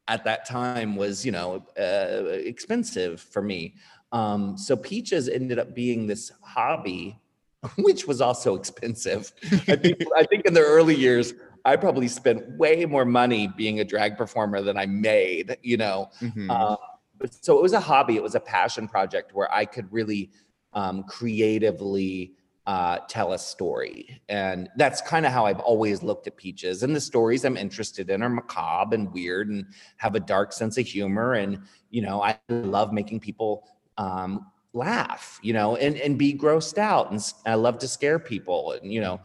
[0.07, 3.75] at that time was, you know, uh, expensive for me.
[4.11, 7.19] Um, so Peaches ended up being this hobby,
[7.77, 9.33] which was also expensive.
[9.69, 13.81] I think, I think in the early years, I probably spent way more money being
[13.81, 16.09] a drag performer than I made, you know.
[16.23, 16.49] Mhm.
[16.49, 16.77] Uh,
[17.19, 20.31] but so it was a hobby, it was a passion project where I could really
[20.73, 22.33] um, creatively
[22.69, 24.21] uh, tell a story.
[24.29, 26.83] And that's kind of how I've always looked at Peaches.
[26.83, 29.65] And the stories I'm interested in are macabre and weird and
[29.97, 31.33] have a dark sense of humor.
[31.33, 36.77] And, you know, I love making people um, laugh, you know, and, and be grossed
[36.77, 37.11] out.
[37.11, 38.73] And I love to scare people.
[38.73, 39.21] And, you know,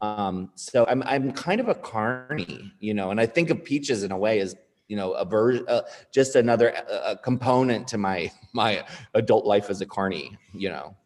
[0.00, 4.02] um, so I'm, I'm kind of a carny, you know, and I think of Peaches
[4.02, 4.56] in a way as,
[4.88, 5.82] you know, a ver- uh,
[6.12, 8.84] just another uh, component to my my
[9.14, 10.96] adult life as a carny, you know.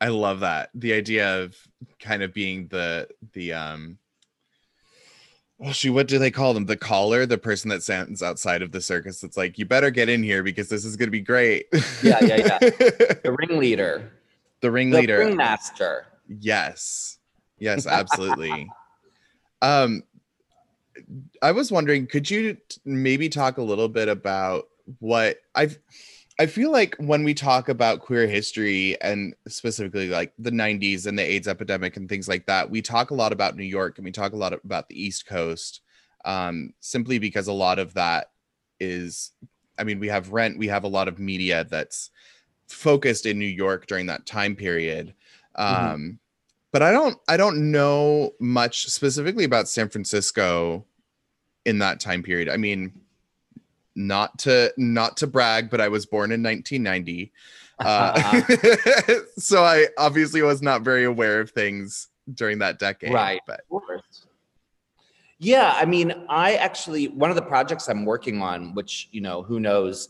[0.00, 0.70] I love that.
[0.74, 1.56] The idea of
[2.00, 3.98] kind of being the the um
[5.58, 6.66] well shoot, what do they call them?
[6.66, 10.08] The caller, the person that stands outside of the circus that's like, you better get
[10.08, 11.66] in here because this is gonna be great.
[12.02, 12.58] Yeah, yeah, yeah.
[13.22, 14.12] The ringleader,
[14.60, 15.18] the ringleader.
[15.18, 16.06] the ringmaster.
[16.28, 17.18] Yes.
[17.58, 18.70] Yes, absolutely.
[19.62, 20.04] um
[21.42, 24.68] I was wondering, could you maybe talk a little bit about
[25.00, 25.78] what I've
[26.38, 31.18] I feel like when we talk about queer history and specifically like the 90s and
[31.18, 34.04] the AIDS epidemic and things like that, we talk a lot about New York and
[34.04, 35.80] we talk a lot about the East Coast
[36.24, 38.30] um, simply because a lot of that
[38.78, 39.32] is,
[39.78, 42.10] I mean, we have rent, we have a lot of media that's
[42.68, 45.14] focused in New York during that time period.
[45.56, 46.18] Um, Mhm.
[46.70, 50.84] But I don't, I don't know much specifically about San Francisco
[51.64, 52.48] in that time period.
[52.48, 53.00] I mean,
[53.98, 57.32] not to not to brag, but I was born in 1990.
[57.80, 58.42] Uh,
[59.38, 63.12] so I obviously was not very aware of things during that decade.
[63.12, 63.40] Right.
[63.46, 63.60] But
[65.38, 69.44] Yeah, I mean, I actually one of the projects I'm working on, which you know,
[69.44, 70.08] who knows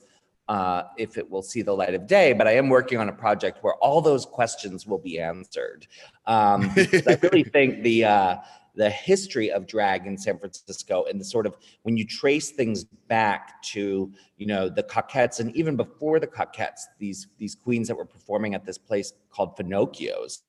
[0.48, 3.12] uh, if it will see the light of day, but I am working on a
[3.12, 5.86] project where all those questions will be answered.
[6.24, 8.36] Um, I really think the uh,
[8.78, 12.84] the history of drag in San Francisco and the sort of when you trace things
[12.84, 17.96] back to you know the Cockettes and even before the Cockettes, these these queens that
[17.96, 20.44] were performing at this place called Finocchio's,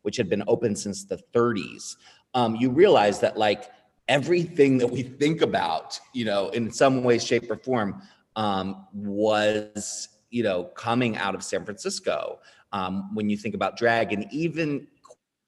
[0.00, 1.96] which had been open since the 30s.
[2.32, 3.70] Um, you realize that like
[4.08, 8.00] everything that we think about, you know, in some way, shape, or form,
[8.34, 12.40] um, was you know coming out of San Francisco.
[12.72, 14.86] Um, when you think about drag and even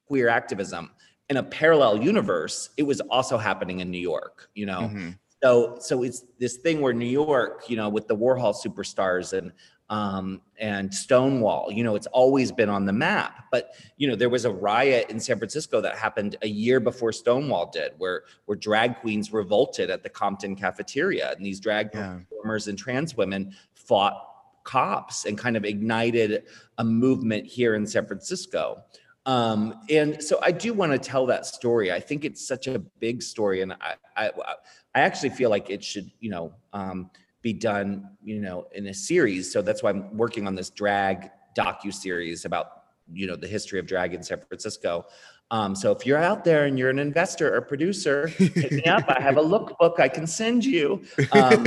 [0.07, 0.91] queer activism
[1.29, 4.83] in a parallel universe, it was also happening in New York, you know.
[4.93, 5.19] Mhm.
[5.43, 9.53] So so it's this thing where New York, you know, with the Warhol superstars and
[9.89, 13.45] um, and Stonewall, you know, it's always been on the map.
[13.53, 17.13] But you know, there was a riot in San Francisco that happened a year before
[17.13, 22.19] Stonewall did, where where drag queens revolted at the Compton cafeteria, and these drag Yeah.
[22.29, 24.23] performers and trans women fought
[24.65, 26.43] cops and kind of ignited
[26.79, 28.83] a movement here in San Francisco.
[29.27, 31.93] Um, and so I do want to tell that story.
[31.93, 34.31] I think it's such a big story, and I, I,
[34.95, 37.11] I actually feel like it should, you know, um,
[37.43, 39.53] be done, you know, in a series.
[39.53, 43.81] So that's why I'm working on this drag docu series about, you know, the history
[43.81, 45.07] of drag in San Francisco.
[45.51, 49.05] Um, so if you're out there and you're an investor or producer, hit me up.
[49.09, 51.03] I have a lookbook I can send you.
[51.33, 51.67] Um,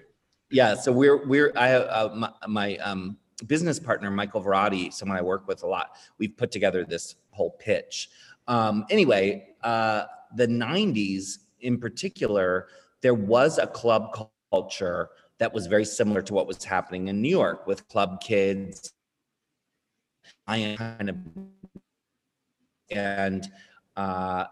[0.50, 3.16] yeah, so we're we're I have uh, my, my um,
[3.46, 5.96] business partner Michael Varrati, someone I work with a lot.
[6.18, 8.10] We've put together this whole pitch.
[8.48, 12.68] Um, anyway, uh, the '90s in particular,
[13.02, 17.28] there was a club culture that was very similar to what was happening in New
[17.28, 18.92] York with club kids.
[20.46, 21.16] I am kind of
[22.90, 23.50] and
[23.96, 24.44] uh,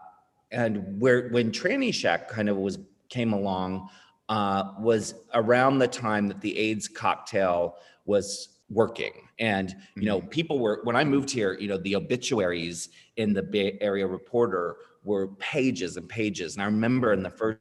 [0.51, 2.79] and where when Tranny Shack kind of was
[3.09, 3.89] came along
[4.29, 7.75] uh, was around the time that the AIDS cocktail
[8.05, 9.13] was working.
[9.39, 13.41] And, you know, people were, when I moved here, you know, the obituaries in the
[13.41, 16.55] Bay Area Reporter were pages and pages.
[16.55, 17.59] And I remember in the first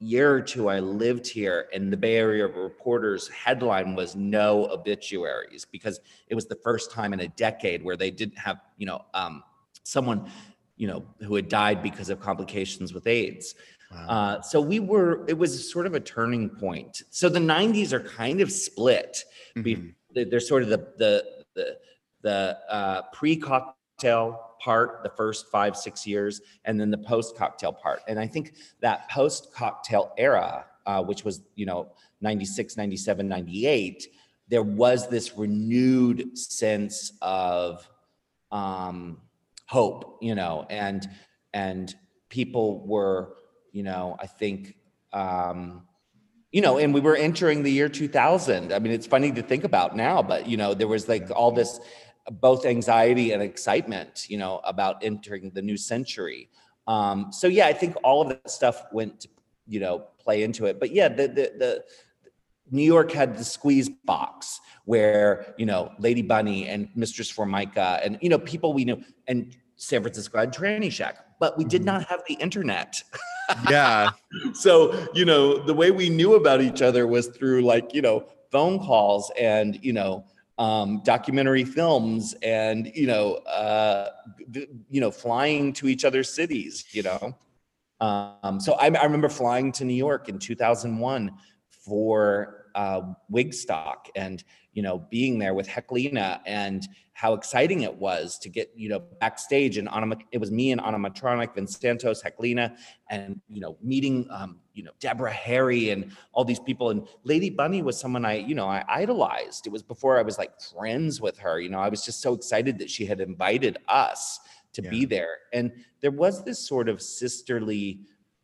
[0.00, 5.64] year or two I lived here, and the Bay Area Reporter's headline was no obituaries
[5.64, 9.04] because it was the first time in a decade where they didn't have, you know,
[9.14, 9.42] um,
[9.82, 10.30] someone,
[10.76, 13.54] you know, who had died because of complications with AIDS.
[13.90, 14.06] Wow.
[14.08, 17.02] Uh, so we were, it was sort of a turning point.
[17.10, 19.24] So the 90s are kind of split.
[19.56, 19.94] Mhm.
[20.14, 21.24] they- They're sort of the, the,
[21.54, 21.78] the,
[22.22, 28.00] the uh, pre-cocktail part, the first five, six years, and then the post-cocktail part.
[28.08, 34.08] And I think that post-cocktail era, uh, which was, you know, 96, 97, 98,
[34.48, 37.88] there was this renewed sense of
[38.50, 39.20] um,
[39.66, 41.08] hope, you know, and,
[41.52, 41.94] and
[42.30, 43.34] people were,
[43.72, 44.76] you know, I think,
[45.12, 45.86] um,
[46.52, 48.72] you know, and we were entering the year 2000.
[48.72, 51.52] I mean, it's funny to think about now, but you know, there was like all
[51.52, 51.80] this
[52.30, 56.48] both anxiety and excitement, you know, about entering the new century.
[56.86, 59.28] Um, so yeah, I think all of that stuff went, to,
[59.66, 60.80] you know, play into it.
[60.80, 61.84] But yeah, the the the
[62.70, 68.18] New York had the squeeze box where you know Lady Bunny and Mistress Formica and
[68.20, 72.04] you know people we knew and San Francisco had Tranny Shack, but we did not
[72.06, 73.02] have the internet.
[73.70, 74.10] yeah.
[74.52, 78.26] so you know the way we knew about each other was through like you know
[78.50, 80.24] phone calls and you know
[80.58, 84.10] um, documentary films and you know uh,
[84.90, 87.36] you know flying to each other's cities you know
[88.00, 91.32] um, so I, I remember flying to new york in 2001
[91.70, 98.38] for uh, wigstock and you know being there with Heklina and how exciting it was
[98.38, 102.76] to get you know backstage and anima- it was me and animatronic Vincentos Heklina
[103.10, 106.90] and you know meeting um, you know Deborah Harry and all these people.
[106.90, 109.66] And Lady Bunny was someone I you know I idolized.
[109.66, 112.32] It was before I was like friends with her you know I was just so
[112.32, 114.38] excited that she had invited us
[114.74, 115.38] to be there.
[115.52, 118.02] And there was this sort of sisterly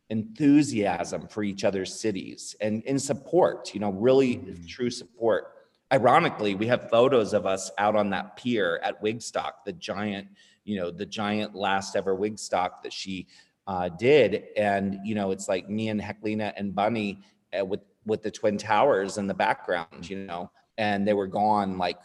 [0.09, 4.67] enthusiasm for each other's cities and in support you know really Mhm.
[4.67, 5.51] true support.
[5.91, 10.27] Ironically we have photos of us out on that pier at wigstock the giant
[10.63, 13.27] you know the giant last ever wigstock that she
[13.67, 14.45] uh, did.
[14.57, 17.23] And you know it's like me and Heklina and Bunny
[17.59, 21.77] uh, with with the twin towers in the background you know and they were gone
[21.79, 21.97] like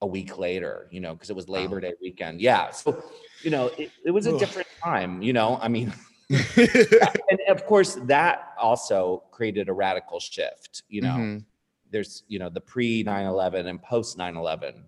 [0.00, 2.40] a week later you know because it was labor day weekend.
[2.40, 3.02] Yeah so
[3.42, 5.58] you know it, it was a different time you know?
[5.60, 5.92] I mean
[6.30, 11.16] and of course that also created a radical shift you know?
[11.16, 11.44] Mhm.
[11.90, 14.84] there's you know the pre 9-11 and post 9-11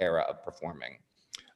[0.00, 0.98] era of performing.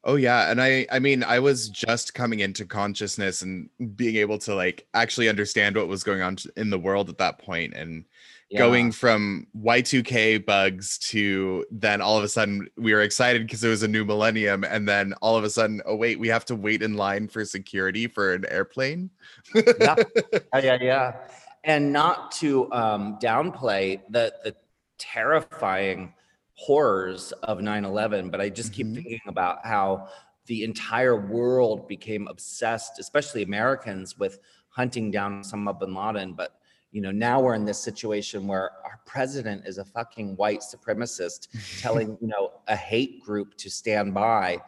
[0.02, 4.38] Oh yeah, and I I mean I was just coming into consciousness and being able
[4.38, 8.06] to like actually understand what was going on in the world at that point and
[8.50, 8.58] Yeah.
[8.58, 13.68] going from Y2K bugs to then all of a sudden we were excited because it
[13.68, 16.56] was a new millennium and then all of a sudden oh wait we have to
[16.56, 19.08] wait in line for security for an airplane.
[19.54, 19.94] yeah.
[20.34, 21.16] yeah, yeah, yeah.
[21.62, 24.56] And not to um, downplay the the
[24.98, 26.12] terrifying
[26.54, 28.94] horrors of 9/11, but I just keep Mhm.
[28.94, 30.08] thinking about how
[30.46, 34.40] the entire world became obsessed, especially Americans, with
[34.70, 36.32] hunting down Osama bin Laden.
[36.34, 36.59] But
[36.92, 41.48] you know, now we're in this situation where our president is a fucking white supremacist
[41.80, 44.58] telling you know a hate group to stand by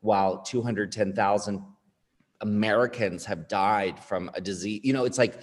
[0.00, 1.62] while 210,000
[2.40, 4.80] Americans have died from a disease.
[4.82, 5.40] You know, it's like,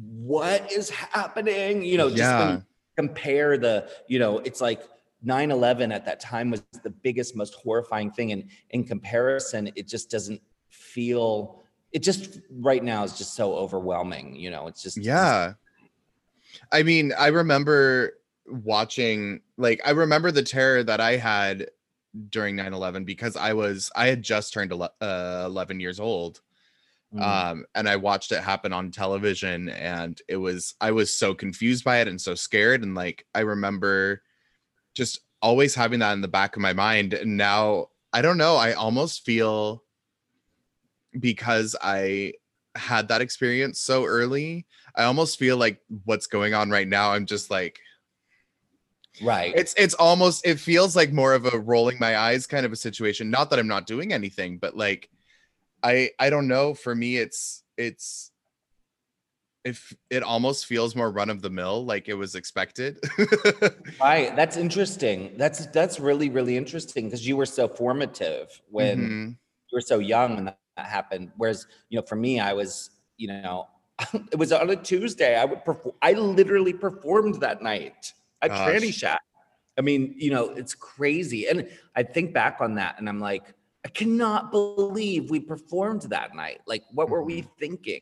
[0.00, 1.82] what is happening?
[1.82, 2.52] You know, just Yeah.
[2.54, 2.62] you
[2.96, 4.82] compare the, you know, it's like
[5.24, 8.30] 9-11 at that time was the biggest, most horrifying thing.
[8.32, 11.62] And in comparison, it just doesn't feel
[11.92, 14.36] it just right now is just so overwhelming.
[14.36, 15.54] You know, it's just Yeah.
[16.72, 21.68] I mean, I remember watching, like, I remember the terror that I had
[22.30, 26.40] during 9 11 because I was, I had just turned uh, 11 years old.
[27.14, 27.22] Mm.
[27.22, 31.84] Um, and I watched it happen on television and it was, I was so confused
[31.84, 32.82] by it and so scared.
[32.82, 34.22] And like, I remember
[34.94, 37.14] just always having that in the back of my mind.
[37.14, 39.84] And now, I don't know, I almost feel
[41.18, 42.34] because I
[42.74, 44.66] had that experience so early,
[44.96, 47.12] I almost feel like what's going on right now.
[47.12, 47.80] I'm just like,
[49.22, 49.52] right.
[49.56, 52.76] it's it's almost it feels like more of a rolling my eyes kind of a
[52.76, 53.30] situation.
[53.30, 55.08] Not that I'm not doing anything, but like
[55.82, 56.74] I I don't know.
[56.74, 58.30] For me, it's it's
[59.64, 62.98] if it almost feels more run of the mill, like it was expected.
[64.00, 64.36] Right.
[64.36, 65.32] That's interesting.
[65.36, 69.28] That's that's really really interesting because you were so formative when Mhm.
[69.30, 71.32] you were so young when that happened.
[71.36, 73.66] Whereas you know, for me, I was you know,
[74.32, 75.36] it was on a Tuesday.
[75.36, 75.94] I would perform.
[76.02, 78.68] I literally performed that night at Gosh.
[78.68, 79.22] Tranny Shack.
[79.78, 81.48] I mean, you know, it's crazy.
[81.48, 86.34] And I think back on that, and I'm like, I cannot believe we performed that
[86.34, 86.60] night.
[86.66, 88.00] Like, what were we thinking?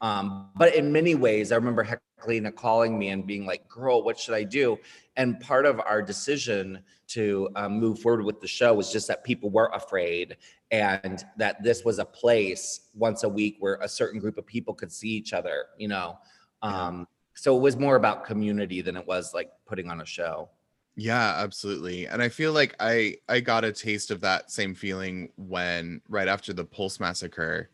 [0.00, 1.84] Um, but in many ways, I remember
[2.20, 4.78] Heklina calling me and being like, girl, what should I do?
[5.16, 9.24] And part of our decision to um, move forward with the show was just that
[9.24, 10.36] people were afraid
[10.70, 14.74] and that this was a place once a week where a certain group of people
[14.74, 16.18] could see each other, you know?
[16.62, 20.48] Um, so it was more about community than it was like putting on a show.
[20.96, 22.06] Yeah, absolutely.
[22.06, 26.28] And I feel like I I got a taste of that same feeling when right
[26.28, 27.70] after the Pulse massacre.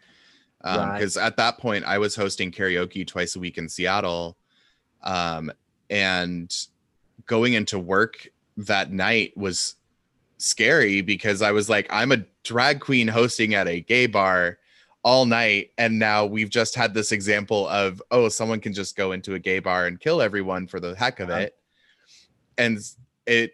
[0.65, 0.99] Um Right.
[0.99, 4.37] because at that point I was hosting karaoke twice a week in Seattle.
[5.03, 5.51] Um
[5.91, 6.55] and
[7.27, 9.77] going into work that night was
[10.39, 14.59] scary because I was like I'm a drag queen hosting at a gay bar
[15.03, 19.13] all night and now we've just had this example of oh someone can just go
[19.13, 21.41] into a gay bar and kill everyone for the heck of Uh-huh.
[21.41, 21.57] it
[22.59, 22.79] and
[23.27, 23.53] it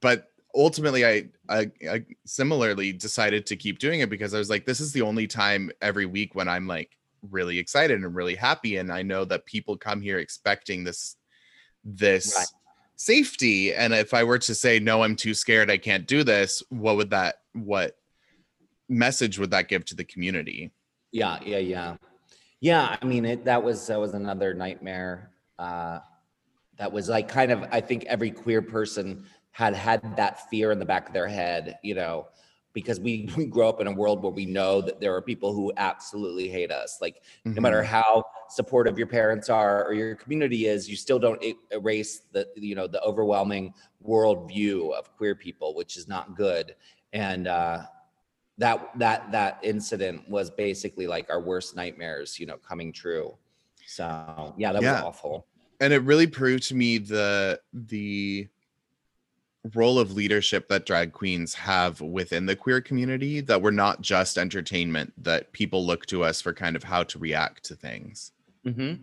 [0.00, 4.66] but ultimately I, I i similarly decided to keep doing it because i was like
[4.66, 6.96] this is the only time every week when i'm like
[7.30, 11.16] really excited and really happy and i know that people come here expecting this
[11.84, 12.46] this Right.
[12.96, 16.62] safety and if i were to say no i'm too scared i can't do this
[16.70, 17.96] what would that what
[18.88, 20.72] message would that give to the community
[21.12, 21.96] Yeah, yeah, yeah.
[22.60, 25.30] Yeah, I mean it that was that was another nightmare.
[25.58, 26.00] Uh
[26.76, 30.78] that was like kind of I think every queer person had had that fear in
[30.78, 32.28] the back of their head, you know,
[32.72, 35.52] because we we grow up in a world where we know that there are people
[35.52, 36.98] who absolutely hate us.
[37.00, 37.22] Like
[37.54, 37.86] no matter Mhm.
[37.86, 41.42] how supportive your parents are or your community is, you still don't
[41.72, 43.74] erase the you know the overwhelming
[44.06, 46.76] worldview of queer people, which is not good.
[47.12, 47.86] And uh,
[48.58, 53.36] that that that incident was basically like our worst nightmares, you know, coming true.
[53.86, 54.92] So yeah, that Yeah.
[54.92, 55.46] was awful.
[55.80, 58.48] and it really proved to me the the
[59.74, 64.38] role of leadership that drag queens have within the queer community that we're not just
[64.38, 68.32] entertainment that people look to us for kind of how to react to things
[68.64, 68.94] hmm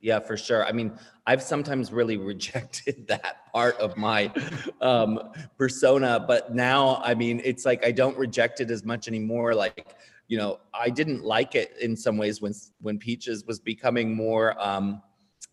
[0.00, 0.64] Yeah, for sure.
[0.64, 4.32] I mean, I've sometimes really rejected that part of my
[4.80, 9.54] um, persona, but now, I mean, it's like I don't reject it as much anymore.
[9.54, 9.96] Like,
[10.28, 14.58] you know, I didn't like it in some ways when when Peaches was becoming more,
[14.58, 15.02] um,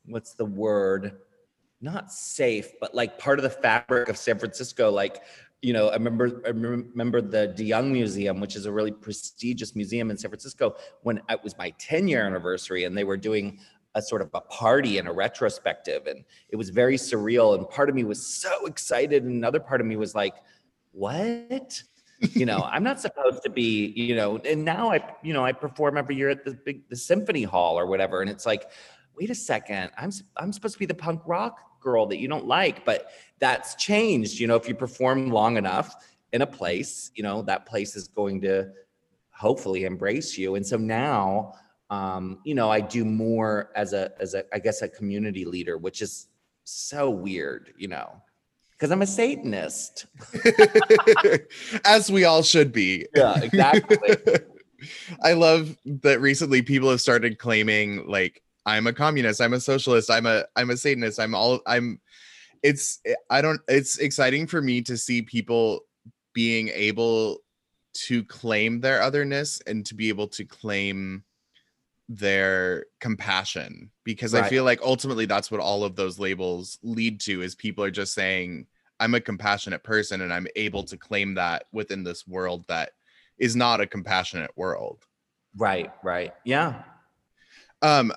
[0.06, 1.20] what's the word?
[1.80, 4.90] Not safe, but like part of the fabric of San Francisco.
[4.90, 5.22] Like,
[5.62, 10.10] you know, I remember I remember the DeYoung Museum, which is a really prestigious museum
[10.10, 13.60] in San Francisco, when it was my 10 year anniversary, and they were doing
[13.98, 17.90] a sort of a party and a retrospective and it was very surreal and part
[17.90, 20.36] of me was so excited and another part of me was like
[20.92, 21.82] what
[22.20, 25.52] you know i'm not supposed to be you know and now i you know i
[25.52, 28.70] perform every year at the big the symphony hall or whatever and it's like
[29.20, 32.46] wait a second i'm I'm supposed to be the punk rock girl that you don't
[32.46, 35.96] like but that's changed you know if you perform long enough
[36.34, 38.70] in a place you know that place is going to
[39.32, 41.54] hopefully embrace you and so now
[41.90, 45.78] um, you know, I do more as a as a I guess a community leader,
[45.78, 46.28] which is
[46.64, 48.22] so weird, you know,
[48.72, 50.06] because I'm a Satanist.
[51.86, 53.98] as we all should be Yeah, exactly.
[55.24, 60.11] i love that recently people have started claiming like i'm a communist i'm a socialist
[60.11, 61.99] i'm a i'm a satanist i'm all i'm
[62.61, 63.01] it's
[63.32, 65.86] i don't it's exciting for me to see people
[66.34, 67.39] being able
[67.93, 71.24] to claim their otherness and to be able to claim
[72.09, 77.41] their compassion because i feel like ultimately that's what all of those labels lead to
[77.41, 78.65] is people are just saying
[78.99, 82.91] i'm a compassionate person and i'm able to claim that within this world that
[83.39, 85.05] is not a compassionate world
[85.57, 86.34] Right, right.
[86.43, 86.84] Yeah.
[87.82, 88.13] um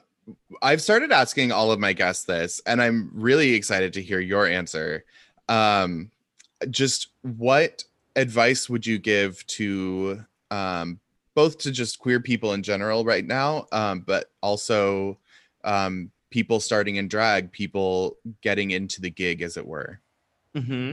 [0.62, 4.46] i've started asking all of my guests this and i'm really excited to hear your
[4.46, 5.04] answer.
[5.48, 6.10] Um
[6.70, 7.84] just what
[8.16, 11.00] advice would you give to um
[11.34, 15.18] both to just queer people in general right now um but also
[15.64, 20.00] um people starting in drag people getting into the gig as it were?
[20.54, 20.92] Hmm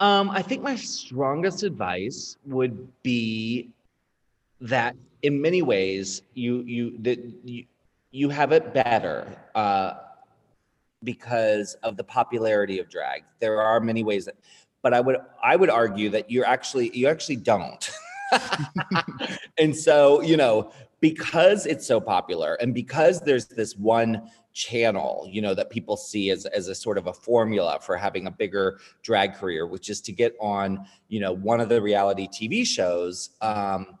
[0.00, 3.68] Um, I think my strongest advice would be
[4.60, 7.64] that in many ways you you that you,
[8.10, 9.94] you have it better uh,
[11.04, 13.24] because of the popularity of drag.
[13.40, 14.36] There are many ways that,
[14.82, 17.90] but I would I would argue that you're actually you actually don't.
[19.58, 25.40] and so you know because it's so popular and because there's this one channel you
[25.40, 28.78] know that people see as, as a sort of a formula for having a bigger
[29.02, 33.30] drag career which is to get on you know one of the reality tv shows
[33.40, 33.98] um,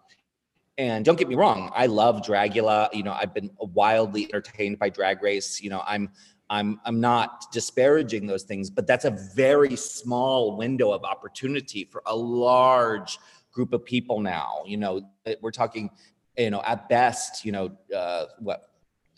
[0.78, 2.88] and don't get me wrong i love dragula.
[2.94, 5.60] You know i've been wildly entertained by drag race.
[5.60, 6.08] You know i'm
[6.48, 12.02] i'm i'm not disparaging those things but that's a very small window of opportunity for
[12.06, 13.18] a large
[13.52, 14.62] group of people now.
[14.66, 15.02] You know
[15.42, 15.90] we're talking
[16.36, 18.67] you know at best you know uh, what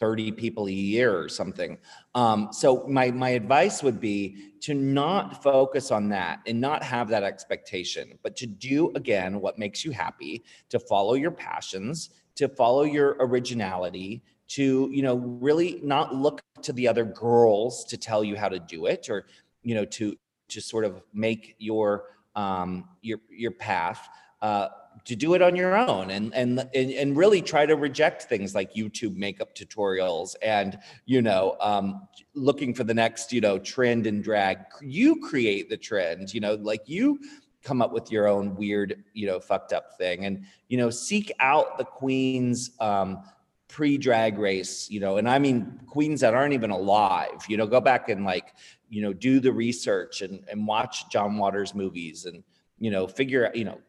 [0.00, 1.78] 30 people a year or something.
[2.14, 7.08] Um, so my my advice would be to not focus on that and not have
[7.08, 12.48] that expectation but to do again what makes you happy to follow your passions to
[12.48, 18.24] follow your originality to you know really not look to the other girls to tell
[18.24, 19.26] you how to do it or
[19.62, 20.16] you know to
[20.48, 24.08] to sort of make your um your your path.
[24.42, 24.68] Uh
[25.04, 28.74] to do it on your own and, and and really try to reject things like
[28.74, 34.22] YouTube makeup tutorials and you know um, looking for the next you know trend in
[34.22, 34.58] drag.
[34.80, 37.18] You create the trend, you know, like you
[37.62, 41.30] come up with your own weird you know fucked up thing and you know seek
[41.40, 43.22] out the queens um,
[43.70, 47.44] pre drag race, you know, and I mean queens that aren't even alive.
[47.48, 48.54] You know, go back and like
[48.88, 52.42] you know do the research and and watch John Waters movies and
[52.78, 53.80] you know figure out you know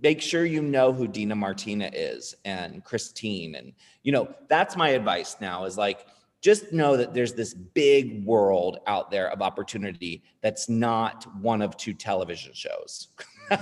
[0.00, 3.58] make sure you know who Dina Martina is and Christeene.
[3.58, 3.72] And,
[4.02, 6.06] you know, that's my advice now is like,
[6.42, 11.76] just know that there's this big world out there of opportunity that's not one of
[11.76, 13.08] two television shows.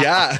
[0.00, 0.38] yeah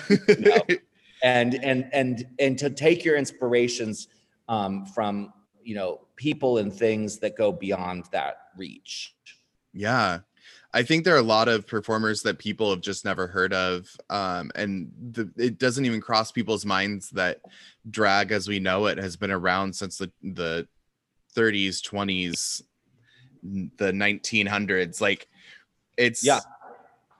[1.25, 4.09] and and and and to take your inspirations
[4.49, 5.33] um, from
[5.63, 9.15] you know people and things that go beyond that reach.
[9.73, 10.21] Yeah.
[10.73, 13.89] I think there are a lot of performers that people have just never heard of.
[14.11, 17.41] Um, and the, it doesn't even cross people's minds that
[17.91, 20.67] drag as we know it has been around since the, the
[21.37, 22.63] 30s, 20s,
[23.77, 25.01] the 1900s.
[25.01, 25.29] Like
[25.97, 26.41] it's, Yeah.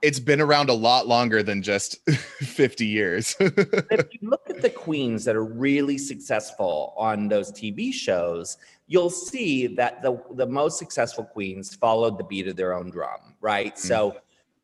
[0.01, 3.35] It's been around a lot longer than just 50 years.
[3.39, 9.09] if you look at the queens that are really successful on those TV shows, you'll
[9.09, 13.77] see that the the most successful queens followed the beat of their own drum, right?
[13.77, 14.17] So,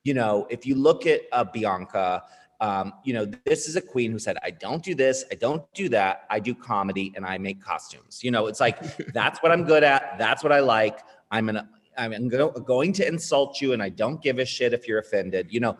[0.03, 2.23] you know, if you look at uh, Bianca,
[2.59, 5.63] um, you know, this is a queen who said, "I don't do this, I don't
[5.73, 9.51] do that, I do comedy and I make costumes." You know, it's like that's what
[9.51, 10.17] I'm good at.
[10.19, 10.99] That's what I like.
[11.31, 11.67] I'm gonna
[11.97, 15.47] I'm go- going to insult you, and I don't give a shit if you're offended.
[15.51, 15.77] You know,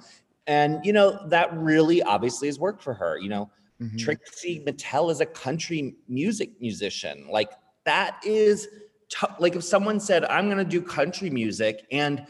[0.48, 3.18] and you know that really obviously has worked for her.
[3.20, 3.52] You know,
[3.82, 3.98] Mhm.
[3.98, 7.28] Trixie Mattel is a country music musician.
[7.30, 7.52] Like
[7.86, 8.68] that is
[9.10, 12.26] t- like if someone said, "I'm going to do country music and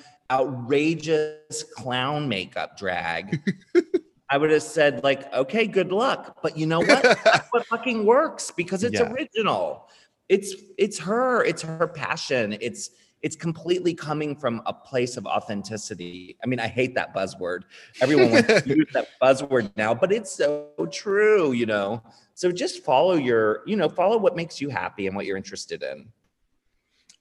[0.65, 3.39] outrageous clown makeup drag,"
[4.29, 7.03] I would have said, "Like, okay, good luck." But you know what?
[7.23, 9.11] That's what fucking works because it's Yeah.
[9.11, 9.89] original.
[10.29, 11.43] It's it's her.
[11.43, 12.57] It's her passion.
[12.61, 12.91] It's
[13.21, 16.37] it's completely coming from a place of authenticity.
[16.43, 17.61] I mean, I hate that buzzword.
[18.01, 22.01] Everyone wants to use that buzzword now, but it's so true, you know.
[22.33, 25.83] So just follow your, you know, follow what makes you happy and what you're interested
[25.83, 26.07] in.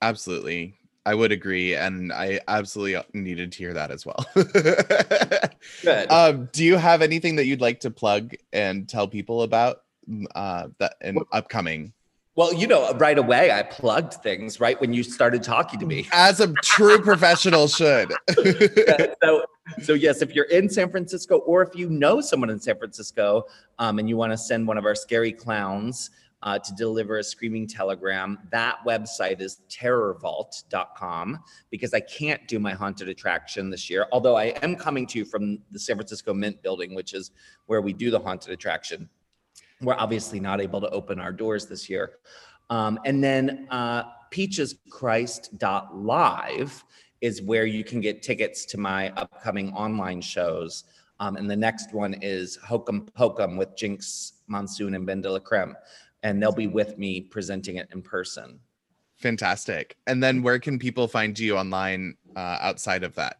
[0.00, 0.74] Absolutely.
[1.04, 1.74] I would agree.
[1.74, 4.24] And I absolutely needed to hear that as well.
[5.82, 6.10] Good.
[6.10, 9.82] um, do you have anything that you'd like to plug and tell people about
[10.34, 11.92] uh, that and upcoming?
[12.40, 16.08] Well, you know, right away I plugged things right when you started talking to me.
[16.14, 18.14] As a true professional should.
[19.22, 19.44] so,
[19.82, 23.44] so yes, if you're in San Francisco or if you know someone in San Francisco
[23.78, 26.08] um, and you want to send one of our scary clowns
[26.42, 28.38] uh, to deliver a screaming telegram.
[28.50, 34.44] That website is terrorvault.com because I can't do my haunted attraction this year, although I
[34.62, 37.32] am coming to you from the San Francisco Mint building, which is
[37.66, 39.10] where we do the haunted attraction.
[39.80, 42.18] We're obviously not able to open our doors this year.
[42.68, 46.84] Um, and then uh, peacheschrist.live
[47.20, 50.84] is where you can get tickets to my upcoming online shows.
[51.18, 55.74] Um, and the next one is Hokum Pokum with Jinkx Monsoon and BenDeLaCreme.
[56.22, 58.58] And they'll be with me presenting it in person.
[59.16, 59.96] Fantastic.
[60.06, 63.36] And then where can people find you online uh, outside of that?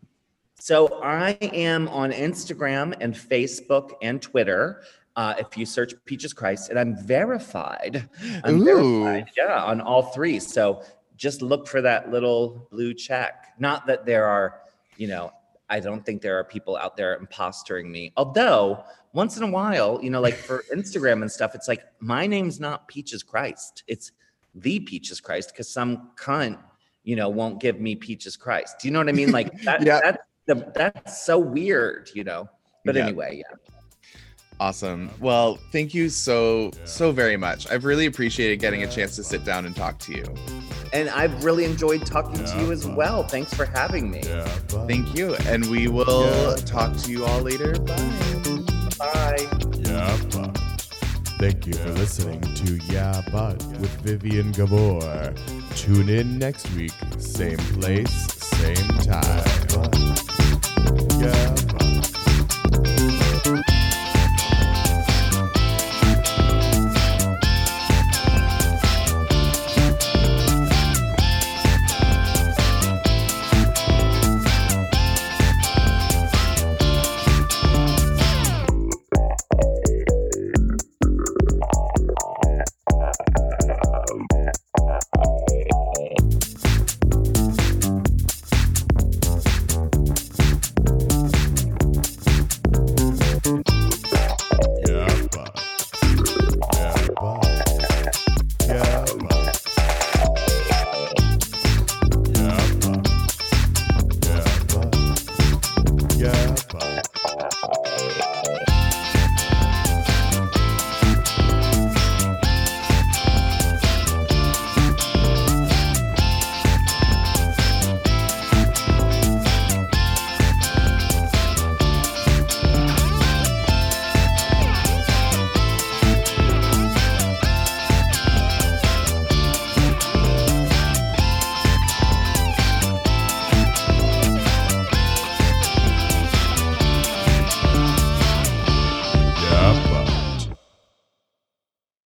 [0.59, 4.83] So I am on Instagram and Facebook and Twitter.
[5.17, 8.09] Uh, if you search Peaches Christ, and I'm verified.
[8.45, 8.65] I'm Ooh.
[8.65, 10.39] verified, yeah, on all three.
[10.39, 10.83] So
[11.17, 13.47] just look for that little blue check.
[13.59, 14.61] Not that there are,
[14.97, 15.33] you know,
[15.69, 18.13] I don't think there are people out there impostering me.
[18.17, 22.27] Although once in a while, you know, like for Instagram and stuff, it's like my
[22.27, 23.83] name's not Peaches Christ.
[23.89, 24.13] It's
[24.55, 26.59] the Peaches Christ because some cunt,
[27.05, 28.77] you know, won't give me Peaches Christ.
[28.81, 29.33] Do you know what I mean?
[29.33, 30.01] Like that, Yeah.
[30.03, 32.49] that's the, that's so weird, you know.
[32.85, 33.07] But Yeah.
[33.07, 33.57] anyway, yeah.
[34.61, 35.11] Awesome.
[35.21, 37.69] Well, thank you so, so very much.
[37.71, 40.25] I've really appreciated getting a chance to sit down and talk to you.
[40.93, 43.23] And I've really enjoyed talking to you as well.
[43.23, 44.21] Thanks for having me.
[44.23, 45.35] Yeah, but, Thank you.
[45.47, 47.73] And we will talk to you all later.
[47.81, 47.97] Bye.
[48.99, 49.49] Bye.
[49.79, 50.59] Yeah, but.
[51.39, 55.33] Thank you for listening to Yeah, but with Vivien Gabor.
[55.75, 59.43] Tune in next week, same place, same time.
[61.19, 61.55] Yeah,